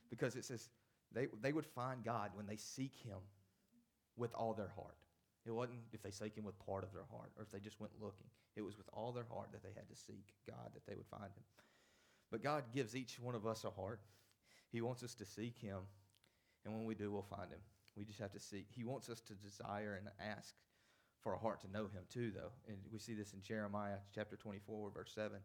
because 0.09 0.35
it 0.35 0.45
says, 0.45 0.69
They, 1.11 1.27
they 1.41 1.51
would 1.51 1.65
find 1.65 2.03
God 2.03 2.31
when 2.33 2.45
they 2.45 2.55
seek 2.55 2.93
Him 3.03 3.17
with 4.15 4.33
all 4.35 4.53
their 4.53 4.71
heart. 4.75 4.95
It 5.45 5.51
wasn't 5.51 5.79
if 5.91 6.03
they 6.03 6.11
seek 6.11 6.35
Him 6.35 6.45
with 6.45 6.57
part 6.65 6.83
of 6.83 6.93
their 6.93 7.05
heart 7.11 7.31
or 7.35 7.43
if 7.43 7.51
they 7.51 7.59
just 7.59 7.81
went 7.81 7.91
looking. 7.99 8.27
It 8.55 8.61
was 8.61 8.77
with 8.77 8.87
all 8.93 9.11
their 9.11 9.25
heart 9.33 9.49
that 9.51 9.63
they 9.63 9.73
had 9.75 9.89
to 9.89 9.95
seek 9.95 10.33
God 10.47 10.69
that 10.73 10.85
they 10.87 10.95
would 10.95 11.07
find 11.07 11.23
Him. 11.23 11.43
But 12.31 12.43
God 12.43 12.63
gives 12.73 12.95
each 12.95 13.19
one 13.19 13.35
of 13.35 13.45
us 13.45 13.65
a 13.65 13.69
heart. 13.69 13.99
He 14.71 14.81
wants 14.81 15.03
us 15.03 15.13
to 15.15 15.25
seek 15.25 15.57
Him, 15.57 15.79
and 16.63 16.73
when 16.73 16.85
we 16.85 16.95
do, 16.95 17.11
we'll 17.11 17.23
find 17.23 17.51
Him. 17.51 17.59
We 17.95 18.05
just 18.05 18.19
have 18.19 18.31
to 18.33 18.39
see. 18.39 18.65
He 18.75 18.83
wants 18.83 19.09
us 19.09 19.21
to 19.21 19.33
desire 19.33 19.99
and 19.99 20.09
ask 20.19 20.55
for 21.21 21.33
a 21.33 21.39
heart 21.39 21.61
to 21.61 21.71
know 21.71 21.83
Him 21.83 22.03
too, 22.09 22.31
though. 22.31 22.51
And 22.67 22.77
we 22.91 22.99
see 22.99 23.13
this 23.13 23.33
in 23.33 23.41
Jeremiah 23.41 23.97
chapter 24.13 24.35
24, 24.35 24.91
verse 24.91 25.11
7. 25.13 25.37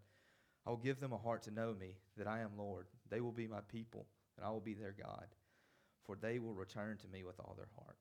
I 0.67 0.71
will 0.71 0.77
give 0.77 1.01
them 1.01 1.13
a 1.13 1.19
heart 1.19 1.43
to 1.45 1.51
know 1.51 1.75
me, 1.79 1.95
that 2.17 2.27
I 2.27 2.41
am 2.41 2.57
Lord. 2.57 2.87
They 3.09 3.21
will 3.21 3.33
be 3.33 3.47
my 3.47 3.61
people, 3.69 4.07
and 4.37 4.45
I 4.45 4.51
will 4.51 4.61
be 4.61 4.75
their 4.75 4.95
God, 4.99 5.27
for 6.05 6.17
they 6.17 6.39
will 6.39 6.55
return 6.55 6.99
to 6.99 7.09
me 7.09 7.23
with 7.23 7.39
all 7.39 7.55
their 7.57 7.69
heart. 7.77 7.97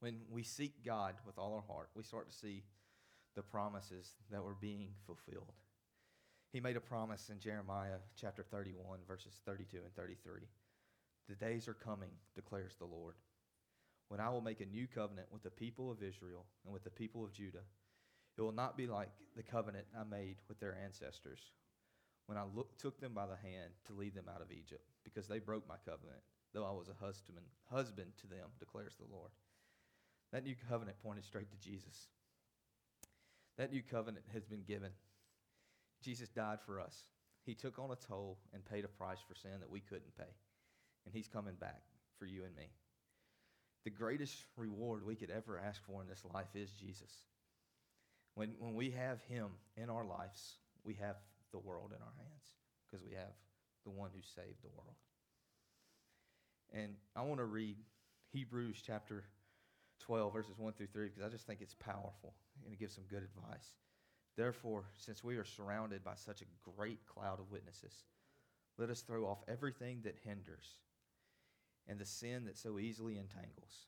When 0.00 0.20
we 0.30 0.42
seek 0.42 0.84
God 0.84 1.14
with 1.26 1.38
all 1.38 1.54
our 1.54 1.74
heart, 1.74 1.90
we 1.94 2.04
start 2.04 2.30
to 2.30 2.36
see 2.36 2.62
the 3.34 3.42
promises 3.42 4.12
that 4.30 4.42
were 4.42 4.56
being 4.58 4.90
fulfilled. 5.06 5.52
He 6.52 6.60
made 6.60 6.76
a 6.76 6.80
promise 6.80 7.28
in 7.28 7.40
Jeremiah 7.40 7.98
chapter 8.18 8.42
31, 8.42 9.00
verses 9.06 9.40
32 9.44 9.78
and 9.84 9.94
33. 9.94 10.42
The 11.28 11.34
days 11.34 11.68
are 11.68 11.74
coming, 11.74 12.10
declares 12.34 12.76
the 12.78 12.86
Lord, 12.86 13.16
when 14.08 14.20
I 14.20 14.30
will 14.30 14.40
make 14.40 14.60
a 14.60 14.66
new 14.66 14.86
covenant 14.86 15.28
with 15.30 15.42
the 15.42 15.50
people 15.50 15.90
of 15.90 16.02
Israel 16.02 16.46
and 16.64 16.72
with 16.72 16.84
the 16.84 16.90
people 16.90 17.24
of 17.24 17.32
Judah. 17.32 17.64
It 18.36 18.42
will 18.42 18.52
not 18.52 18.76
be 18.76 18.86
like 18.86 19.10
the 19.36 19.42
covenant 19.42 19.86
I 19.98 20.04
made 20.04 20.36
with 20.48 20.60
their 20.60 20.76
ancestors 20.82 21.40
when 22.28 22.36
I 22.36 22.44
look, 22.54 22.76
took 22.76 23.00
them 23.00 23.14
by 23.14 23.26
the 23.26 23.40
hand 23.40 23.72
to 23.86 23.94
lead 23.94 24.14
them 24.14 24.28
out 24.28 24.42
of 24.42 24.52
Egypt, 24.52 24.84
because 25.02 25.26
they 25.26 25.38
broke 25.38 25.66
my 25.66 25.76
covenant, 25.86 26.20
though 26.52 26.64
I 26.64 26.72
was 26.72 26.88
a 26.88 27.04
husband, 27.04 27.38
husband 27.72 28.12
to 28.20 28.26
them, 28.26 28.52
declares 28.60 28.92
the 29.00 29.10
Lord. 29.10 29.30
That 30.30 30.44
new 30.44 30.54
covenant 30.68 30.98
pointed 31.02 31.24
straight 31.24 31.50
to 31.50 31.56
Jesus. 31.56 32.08
That 33.56 33.72
new 33.72 33.82
covenant 33.82 34.26
has 34.34 34.44
been 34.44 34.62
given. 34.62 34.90
Jesus 36.02 36.28
died 36.28 36.58
for 36.66 36.78
us. 36.78 37.04
He 37.46 37.54
took 37.54 37.78
on 37.78 37.90
a 37.90 37.96
toll 37.96 38.36
and 38.52 38.62
paid 38.62 38.84
a 38.84 38.88
price 38.88 39.20
for 39.26 39.34
sin 39.34 39.58
that 39.60 39.70
we 39.70 39.80
couldn't 39.80 40.14
pay. 40.18 40.36
And 41.06 41.14
he's 41.14 41.28
coming 41.28 41.54
back 41.54 41.80
for 42.18 42.26
you 42.26 42.44
and 42.44 42.54
me. 42.54 42.68
The 43.84 43.90
greatest 43.90 44.34
reward 44.56 45.04
we 45.04 45.14
could 45.14 45.30
ever 45.30 45.58
ask 45.58 45.80
for 45.86 46.02
in 46.02 46.08
this 46.08 46.22
life 46.34 46.54
is 46.54 46.70
Jesus. 46.72 47.12
When, 48.34 48.54
when 48.58 48.74
we 48.74 48.90
have 48.90 49.20
him 49.22 49.48
in 49.76 49.90
our 49.90 50.04
lives, 50.04 50.56
we 50.84 50.94
have 50.94 51.16
the 51.52 51.58
world 51.58 51.92
in 51.94 52.02
our 52.02 52.14
hands 52.18 52.44
because 52.86 53.04
we 53.04 53.14
have 53.14 53.34
the 53.84 53.90
one 53.90 54.10
who 54.14 54.20
saved 54.22 54.62
the 54.62 54.68
world. 54.76 54.96
And 56.72 56.94
I 57.16 57.22
want 57.22 57.40
to 57.40 57.46
read 57.46 57.76
Hebrews 58.32 58.82
chapter 58.84 59.24
12, 60.00 60.32
verses 60.32 60.58
1 60.58 60.72
through 60.74 60.88
3, 60.92 61.08
because 61.08 61.22
I 61.22 61.28
just 61.28 61.46
think 61.46 61.60
it's 61.60 61.74
powerful 61.74 62.34
and 62.64 62.72
it 62.72 62.78
gives 62.78 62.94
some 62.94 63.04
good 63.08 63.22
advice. 63.22 63.72
Therefore, 64.36 64.84
since 64.94 65.24
we 65.24 65.36
are 65.36 65.44
surrounded 65.44 66.04
by 66.04 66.14
such 66.14 66.42
a 66.42 66.70
great 66.76 67.04
cloud 67.06 67.40
of 67.40 67.50
witnesses, 67.50 68.04
let 68.76 68.90
us 68.90 69.00
throw 69.00 69.26
off 69.26 69.42
everything 69.48 70.00
that 70.04 70.14
hinders 70.24 70.74
and 71.88 71.98
the 71.98 72.04
sin 72.04 72.44
that 72.44 72.58
so 72.58 72.78
easily 72.78 73.18
entangles. 73.18 73.86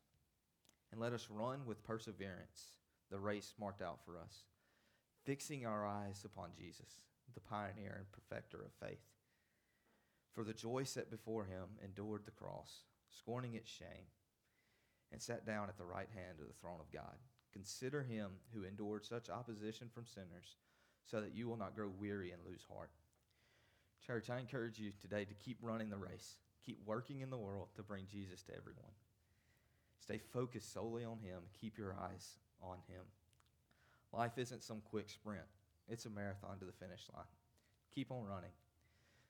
And 0.91 1.01
let 1.01 1.13
us 1.13 1.29
run 1.31 1.67
with 1.67 1.85
perseverance 1.85 2.77
the 3.11 3.19
race 3.19 3.55
marked 3.59 3.83
out 3.83 3.99
for 4.05 4.17
us, 4.19 4.45
fixing 5.25 5.67
our 5.67 5.87
eyes 5.87 6.25
upon 6.25 6.51
Jesus, 6.57 7.03
the 7.35 7.41
pioneer 7.41 7.97
and 7.99 8.11
perfecter 8.13 8.59
of 8.59 8.89
faith. 8.89 9.03
For 10.33 10.45
the 10.45 10.53
joy 10.53 10.85
set 10.85 11.11
before 11.11 11.45
him 11.45 11.79
endured 11.85 12.25
the 12.25 12.31
cross, 12.31 12.85
scorning 13.09 13.55
its 13.55 13.69
shame 13.69 14.07
and 15.13 15.21
sat 15.21 15.47
down 15.47 15.69
at 15.69 15.77
the 15.77 15.85
right 15.85 16.09
hand 16.15 16.39
of 16.41 16.47
the 16.47 16.55
throne 16.61 16.81
of 16.81 16.93
God. 16.93 17.17
Consider 17.53 18.03
him 18.03 18.31
who 18.55 18.65
endured 18.65 19.05
such 19.05 19.29
opposition 19.29 19.89
from 19.93 20.07
sinners, 20.07 20.57
so 21.05 21.21
that 21.21 21.35
you 21.35 21.49
will 21.49 21.57
not 21.57 21.75
grow 21.75 21.89
weary 21.89 22.31
and 22.31 22.41
lose 22.47 22.65
heart. 22.73 22.91
Church, 24.07 24.31
I 24.31 24.39
encourage 24.39 24.79
you 24.79 24.93
today 25.01 25.25
to 25.25 25.35
keep 25.35 25.59
running 25.61 25.91
the 25.91 25.97
race, 25.97 26.37
keep 26.65 26.79
working 26.87 27.21
in 27.21 27.31
the 27.31 27.39
world 27.39 27.69
to 27.77 27.83
bring 27.83 28.05
Jesus 28.11 28.43
to 28.45 28.53
everyone. 28.57 28.93
Stay 30.01 30.21
focused 30.33 30.73
solely 30.73 31.05
on 31.05 31.19
him, 31.19 31.41
keep 31.61 31.79
your 31.79 31.95
eyes 31.95 32.39
on 32.63 32.77
him. 32.89 33.03
Life 34.13 34.39
isn't 34.39 34.63
some 34.63 34.83
quick 34.91 35.09
sprint, 35.09 35.47
it's 35.89 36.07
a 36.07 36.11
marathon 36.11 36.59
to 36.59 36.65
the 36.65 36.73
finish 36.73 37.03
line. 37.15 37.25
Keep 37.95 38.13
on 38.13 38.25
running. 38.25 38.51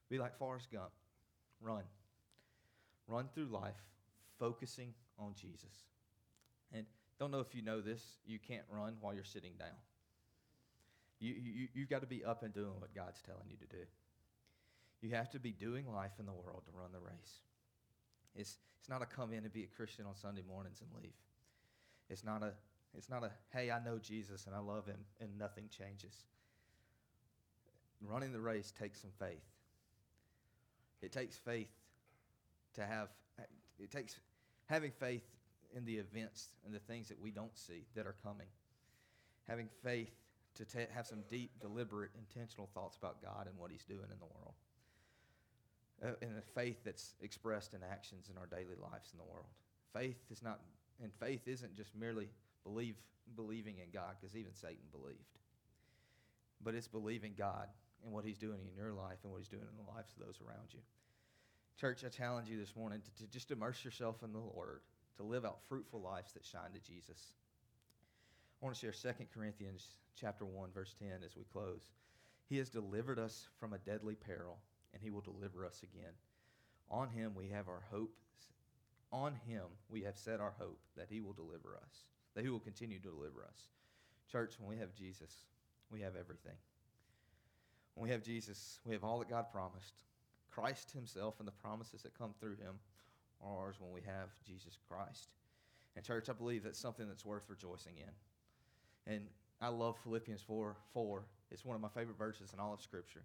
Be 0.08 0.18
like 0.18 0.36
Forrest 0.38 0.70
Gump. 0.70 0.90
Run. 1.60 1.84
Run 3.06 3.28
through 3.34 3.46
life, 3.46 3.82
focusing 4.38 4.94
on 5.18 5.34
Jesus. 5.34 5.86
And 6.72 6.84
don't 7.18 7.30
know 7.30 7.40
if 7.40 7.54
you 7.54 7.62
know 7.62 7.80
this, 7.80 8.02
you 8.26 8.38
can't 8.38 8.64
run 8.70 8.96
while 9.00 9.14
you're 9.14 9.24
sitting 9.24 9.52
down. 9.58 9.76
You, 11.18 11.34
you, 11.34 11.68
you've 11.74 11.90
got 11.90 12.00
to 12.00 12.06
be 12.06 12.24
up 12.24 12.42
and 12.42 12.54
doing 12.54 12.72
what 12.78 12.94
God's 12.94 13.20
telling 13.20 13.48
you 13.48 13.56
to 13.56 13.66
do. 13.66 13.82
You 15.02 15.10
have 15.10 15.30
to 15.30 15.38
be 15.38 15.52
doing 15.52 15.90
life 15.92 16.12
in 16.18 16.26
the 16.26 16.32
world 16.32 16.62
to 16.66 16.72
run 16.78 16.92
the 16.92 17.00
race. 17.00 17.40
It's, 18.34 18.58
it's 18.78 18.88
not 18.88 19.02
a 19.02 19.06
come 19.06 19.32
in 19.32 19.44
and 19.44 19.52
be 19.52 19.64
a 19.64 19.76
Christian 19.76 20.06
on 20.06 20.14
Sunday 20.14 20.42
mornings 20.46 20.80
and 20.80 20.90
leave. 21.02 21.14
It's 22.08 22.24
not 22.24 22.42
a, 22.42 22.52
it's 22.96 23.08
not 23.08 23.24
a, 23.24 23.30
hey, 23.52 23.70
I 23.70 23.82
know 23.82 23.98
Jesus 23.98 24.46
and 24.46 24.54
I 24.54 24.58
love 24.58 24.86
him 24.86 24.98
and 25.20 25.38
nothing 25.38 25.64
changes. 25.70 26.24
Running 28.02 28.32
the 28.32 28.40
race 28.40 28.72
takes 28.78 29.00
some 29.00 29.10
faith. 29.18 29.44
It 31.02 31.12
takes 31.12 31.36
faith 31.36 31.70
to 32.74 32.84
have, 32.84 33.08
it 33.78 33.90
takes 33.90 34.16
having 34.66 34.90
faith 34.90 35.24
in 35.74 35.84
the 35.84 35.96
events 35.96 36.48
and 36.64 36.74
the 36.74 36.78
things 36.78 37.08
that 37.08 37.20
we 37.20 37.30
don't 37.30 37.56
see 37.56 37.84
that 37.94 38.06
are 38.06 38.16
coming. 38.22 38.46
Having 39.48 39.68
faith 39.82 40.10
to 40.56 40.64
ta- 40.64 40.92
have 40.92 41.06
some 41.06 41.22
deep, 41.30 41.50
deliberate, 41.60 42.10
intentional 42.18 42.68
thoughts 42.74 42.96
about 42.96 43.22
God 43.22 43.46
and 43.48 43.56
what 43.58 43.70
He's 43.70 43.84
doing 43.84 44.08
in 44.12 44.18
the 44.18 44.26
world. 44.26 44.54
Uh, 46.02 46.12
and 46.22 46.30
a 46.38 46.60
faith 46.60 46.78
that's 46.84 47.14
expressed 47.20 47.74
in 47.74 47.80
actions 47.82 48.30
in 48.30 48.38
our 48.38 48.46
daily 48.46 48.76
lives 48.80 49.10
in 49.12 49.18
the 49.18 49.30
world. 49.30 49.52
Faith 49.92 50.16
is 50.30 50.42
not, 50.42 50.60
and 51.02 51.12
faith 51.20 51.46
isn't 51.46 51.74
just 51.76 51.94
merely 51.94 52.28
believe, 52.64 52.96
believing 53.36 53.76
in 53.78 53.90
God, 53.92 54.16
because 54.18 54.34
even 54.34 54.54
Satan 54.54 54.88
believed. 54.92 55.18
But 56.62 56.74
it's 56.74 56.88
believing 56.88 57.34
God 57.36 57.68
and 58.02 58.12
what 58.12 58.24
He's 58.24 58.38
doing 58.38 58.60
in 58.66 58.74
your 58.74 58.92
life 58.92 59.18
and 59.24 59.32
what 59.32 59.38
He's 59.38 59.48
doing 59.48 59.68
in 59.70 59.84
the 59.84 59.90
lives 59.92 60.12
of 60.18 60.26
those 60.26 60.40
around 60.40 60.72
you. 60.72 60.80
Church, 61.78 62.04
I 62.04 62.08
challenge 62.08 62.48
you 62.48 62.58
this 62.58 62.76
morning 62.76 63.00
to, 63.00 63.24
to 63.24 63.30
just 63.30 63.50
immerse 63.50 63.84
yourself 63.84 64.22
in 64.22 64.32
the 64.32 64.38
Lord, 64.38 64.80
to 65.16 65.22
live 65.22 65.44
out 65.44 65.58
fruitful 65.68 66.00
lives 66.00 66.32
that 66.32 66.44
shine 66.44 66.72
to 66.74 66.80
Jesus. 66.80 67.32
I 68.60 68.64
want 68.64 68.76
to 68.76 68.80
share 68.80 69.14
2 69.14 69.24
Corinthians 69.34 69.94
chapter 70.14 70.44
1, 70.44 70.70
verse 70.74 70.94
10 70.98 71.08
as 71.24 71.36
we 71.36 71.44
close. 71.44 71.88
He 72.48 72.58
has 72.58 72.68
delivered 72.68 73.18
us 73.18 73.48
from 73.58 73.72
a 73.72 73.78
deadly 73.78 74.14
peril, 74.14 74.58
and 74.92 75.02
he 75.02 75.10
will 75.10 75.20
deliver 75.20 75.64
us 75.64 75.82
again. 75.82 76.12
On 76.90 77.08
him 77.08 77.32
we 77.34 77.48
have 77.48 77.68
our 77.68 77.82
hope. 77.90 78.14
On 79.12 79.34
him 79.46 79.64
we 79.88 80.02
have 80.02 80.16
set 80.16 80.40
our 80.40 80.54
hope 80.58 80.80
that 80.96 81.08
he 81.08 81.20
will 81.20 81.32
deliver 81.32 81.76
us, 81.82 82.04
that 82.34 82.44
he 82.44 82.50
will 82.50 82.60
continue 82.60 82.98
to 82.98 83.08
deliver 83.08 83.44
us. 83.44 83.68
Church, 84.30 84.54
when 84.58 84.68
we 84.68 84.80
have 84.80 84.94
Jesus, 84.94 85.44
we 85.90 86.00
have 86.00 86.14
everything. 86.16 86.56
When 87.94 88.04
we 88.04 88.12
have 88.12 88.22
Jesus, 88.22 88.78
we 88.84 88.92
have 88.94 89.04
all 89.04 89.18
that 89.18 89.28
God 89.28 89.46
promised. 89.52 90.04
Christ 90.50 90.92
himself 90.92 91.34
and 91.38 91.48
the 91.48 91.52
promises 91.52 92.02
that 92.02 92.16
come 92.16 92.34
through 92.38 92.56
him 92.56 92.78
are 93.42 93.66
ours 93.66 93.76
when 93.78 93.92
we 93.92 94.00
have 94.02 94.28
Jesus 94.46 94.78
Christ. 94.88 95.30
And, 95.96 96.04
church, 96.04 96.28
I 96.28 96.32
believe 96.32 96.62
that's 96.62 96.78
something 96.78 97.08
that's 97.08 97.24
worth 97.24 97.42
rejoicing 97.48 97.94
in. 97.96 99.12
And 99.12 99.22
I 99.60 99.68
love 99.68 99.96
Philippians 100.02 100.42
4 100.42 100.76
4. 100.92 101.24
It's 101.50 101.64
one 101.64 101.74
of 101.74 101.82
my 101.82 101.88
favorite 101.88 102.18
verses 102.18 102.52
in 102.52 102.60
all 102.60 102.72
of 102.72 102.80
Scripture. 102.80 103.24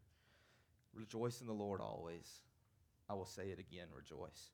Rejoice 0.96 1.42
in 1.42 1.48
the 1.48 1.54
Lord 1.54 1.82
always. 1.82 2.42
I 3.10 3.14
will 3.14 3.26
say 3.26 3.50
it 3.50 3.60
again, 3.60 3.88
rejoice. 3.96 4.52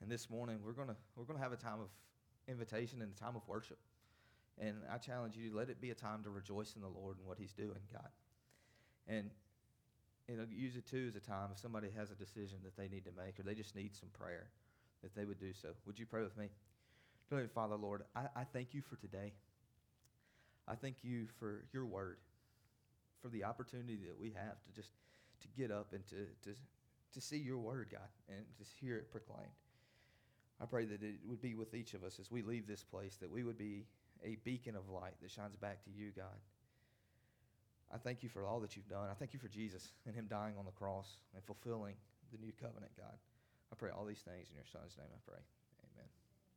And 0.00 0.10
this 0.10 0.30
morning, 0.30 0.58
we're 0.64 0.72
going 0.72 0.88
to 0.88 0.96
we're 1.16 1.24
gonna 1.24 1.40
have 1.40 1.52
a 1.52 1.56
time 1.56 1.80
of 1.80 1.88
invitation 2.48 3.02
and 3.02 3.12
a 3.12 3.20
time 3.20 3.36
of 3.36 3.42
worship. 3.48 3.78
And 4.58 4.76
I 4.92 4.98
challenge 4.98 5.36
you, 5.36 5.54
let 5.54 5.70
it 5.70 5.80
be 5.80 5.90
a 5.90 5.94
time 5.94 6.22
to 6.24 6.30
rejoice 6.30 6.74
in 6.76 6.82
the 6.82 6.88
Lord 6.88 7.16
and 7.18 7.26
what 7.26 7.38
He's 7.38 7.52
doing, 7.52 7.80
God. 7.92 8.08
And 9.08 9.30
you 10.28 10.36
know, 10.36 10.44
use 10.48 10.76
it 10.76 10.86
too 10.86 11.06
as 11.08 11.16
a 11.16 11.20
time 11.20 11.48
if 11.52 11.58
somebody 11.58 11.88
has 11.96 12.10
a 12.10 12.14
decision 12.14 12.58
that 12.62 12.76
they 12.76 12.88
need 12.88 13.04
to 13.04 13.10
make 13.16 13.40
or 13.40 13.42
they 13.42 13.54
just 13.54 13.74
need 13.74 13.96
some 13.96 14.10
prayer, 14.10 14.48
that 15.02 15.14
they 15.14 15.24
would 15.24 15.40
do 15.40 15.52
so. 15.52 15.70
Would 15.86 15.98
you 15.98 16.06
pray 16.06 16.22
with 16.22 16.36
me? 16.36 16.46
Father, 17.54 17.76
Lord, 17.76 18.02
I, 18.14 18.22
I 18.36 18.44
thank 18.44 18.74
you 18.74 18.82
for 18.82 18.96
today. 18.96 19.32
I 20.68 20.74
thank 20.74 20.96
you 21.02 21.26
for 21.38 21.64
your 21.72 21.86
word, 21.86 22.18
for 23.22 23.28
the 23.28 23.44
opportunity 23.44 23.98
that 24.06 24.18
we 24.20 24.30
have 24.30 24.62
to 24.64 24.72
just 24.74 24.92
to 25.40 25.48
get 25.56 25.70
up 25.70 25.92
and 25.92 26.06
to, 26.08 26.26
to, 26.44 26.56
to 27.12 27.20
see 27.20 27.38
your 27.38 27.58
word, 27.58 27.88
God, 27.90 28.08
and 28.28 28.44
to 28.58 28.64
hear 28.80 28.96
it 28.96 29.10
proclaimed. 29.10 29.50
I 30.60 30.66
pray 30.66 30.84
that 30.84 31.02
it 31.02 31.16
would 31.26 31.40
be 31.40 31.54
with 31.54 31.74
each 31.74 31.94
of 31.94 32.04
us 32.04 32.18
as 32.20 32.30
we 32.30 32.42
leave 32.42 32.66
this 32.66 32.82
place, 32.84 33.16
that 33.16 33.30
we 33.30 33.42
would 33.42 33.56
be 33.58 33.86
a 34.22 34.36
beacon 34.44 34.76
of 34.76 34.88
light 34.90 35.14
that 35.22 35.30
shines 35.30 35.56
back 35.56 35.82
to 35.84 35.90
you, 35.90 36.10
God. 36.14 36.36
I 37.92 37.98
thank 37.98 38.22
you 38.22 38.28
for 38.28 38.46
all 38.46 38.60
that 38.60 38.76
you've 38.76 38.88
done. 38.88 39.08
I 39.10 39.14
thank 39.14 39.32
you 39.32 39.40
for 39.40 39.48
Jesus 39.48 39.92
and 40.06 40.14
him 40.14 40.26
dying 40.28 40.54
on 40.58 40.64
the 40.64 40.72
cross 40.72 41.18
and 41.34 41.42
fulfilling 41.44 41.94
the 42.30 42.38
new 42.38 42.52
covenant, 42.60 42.92
God. 42.96 43.16
I 43.72 43.76
pray 43.76 43.90
all 43.90 44.04
these 44.04 44.20
things 44.20 44.48
in 44.50 44.56
your 44.56 44.68
son's 44.70 44.96
name 44.96 45.08
I 45.10 45.20
pray. 45.26 45.40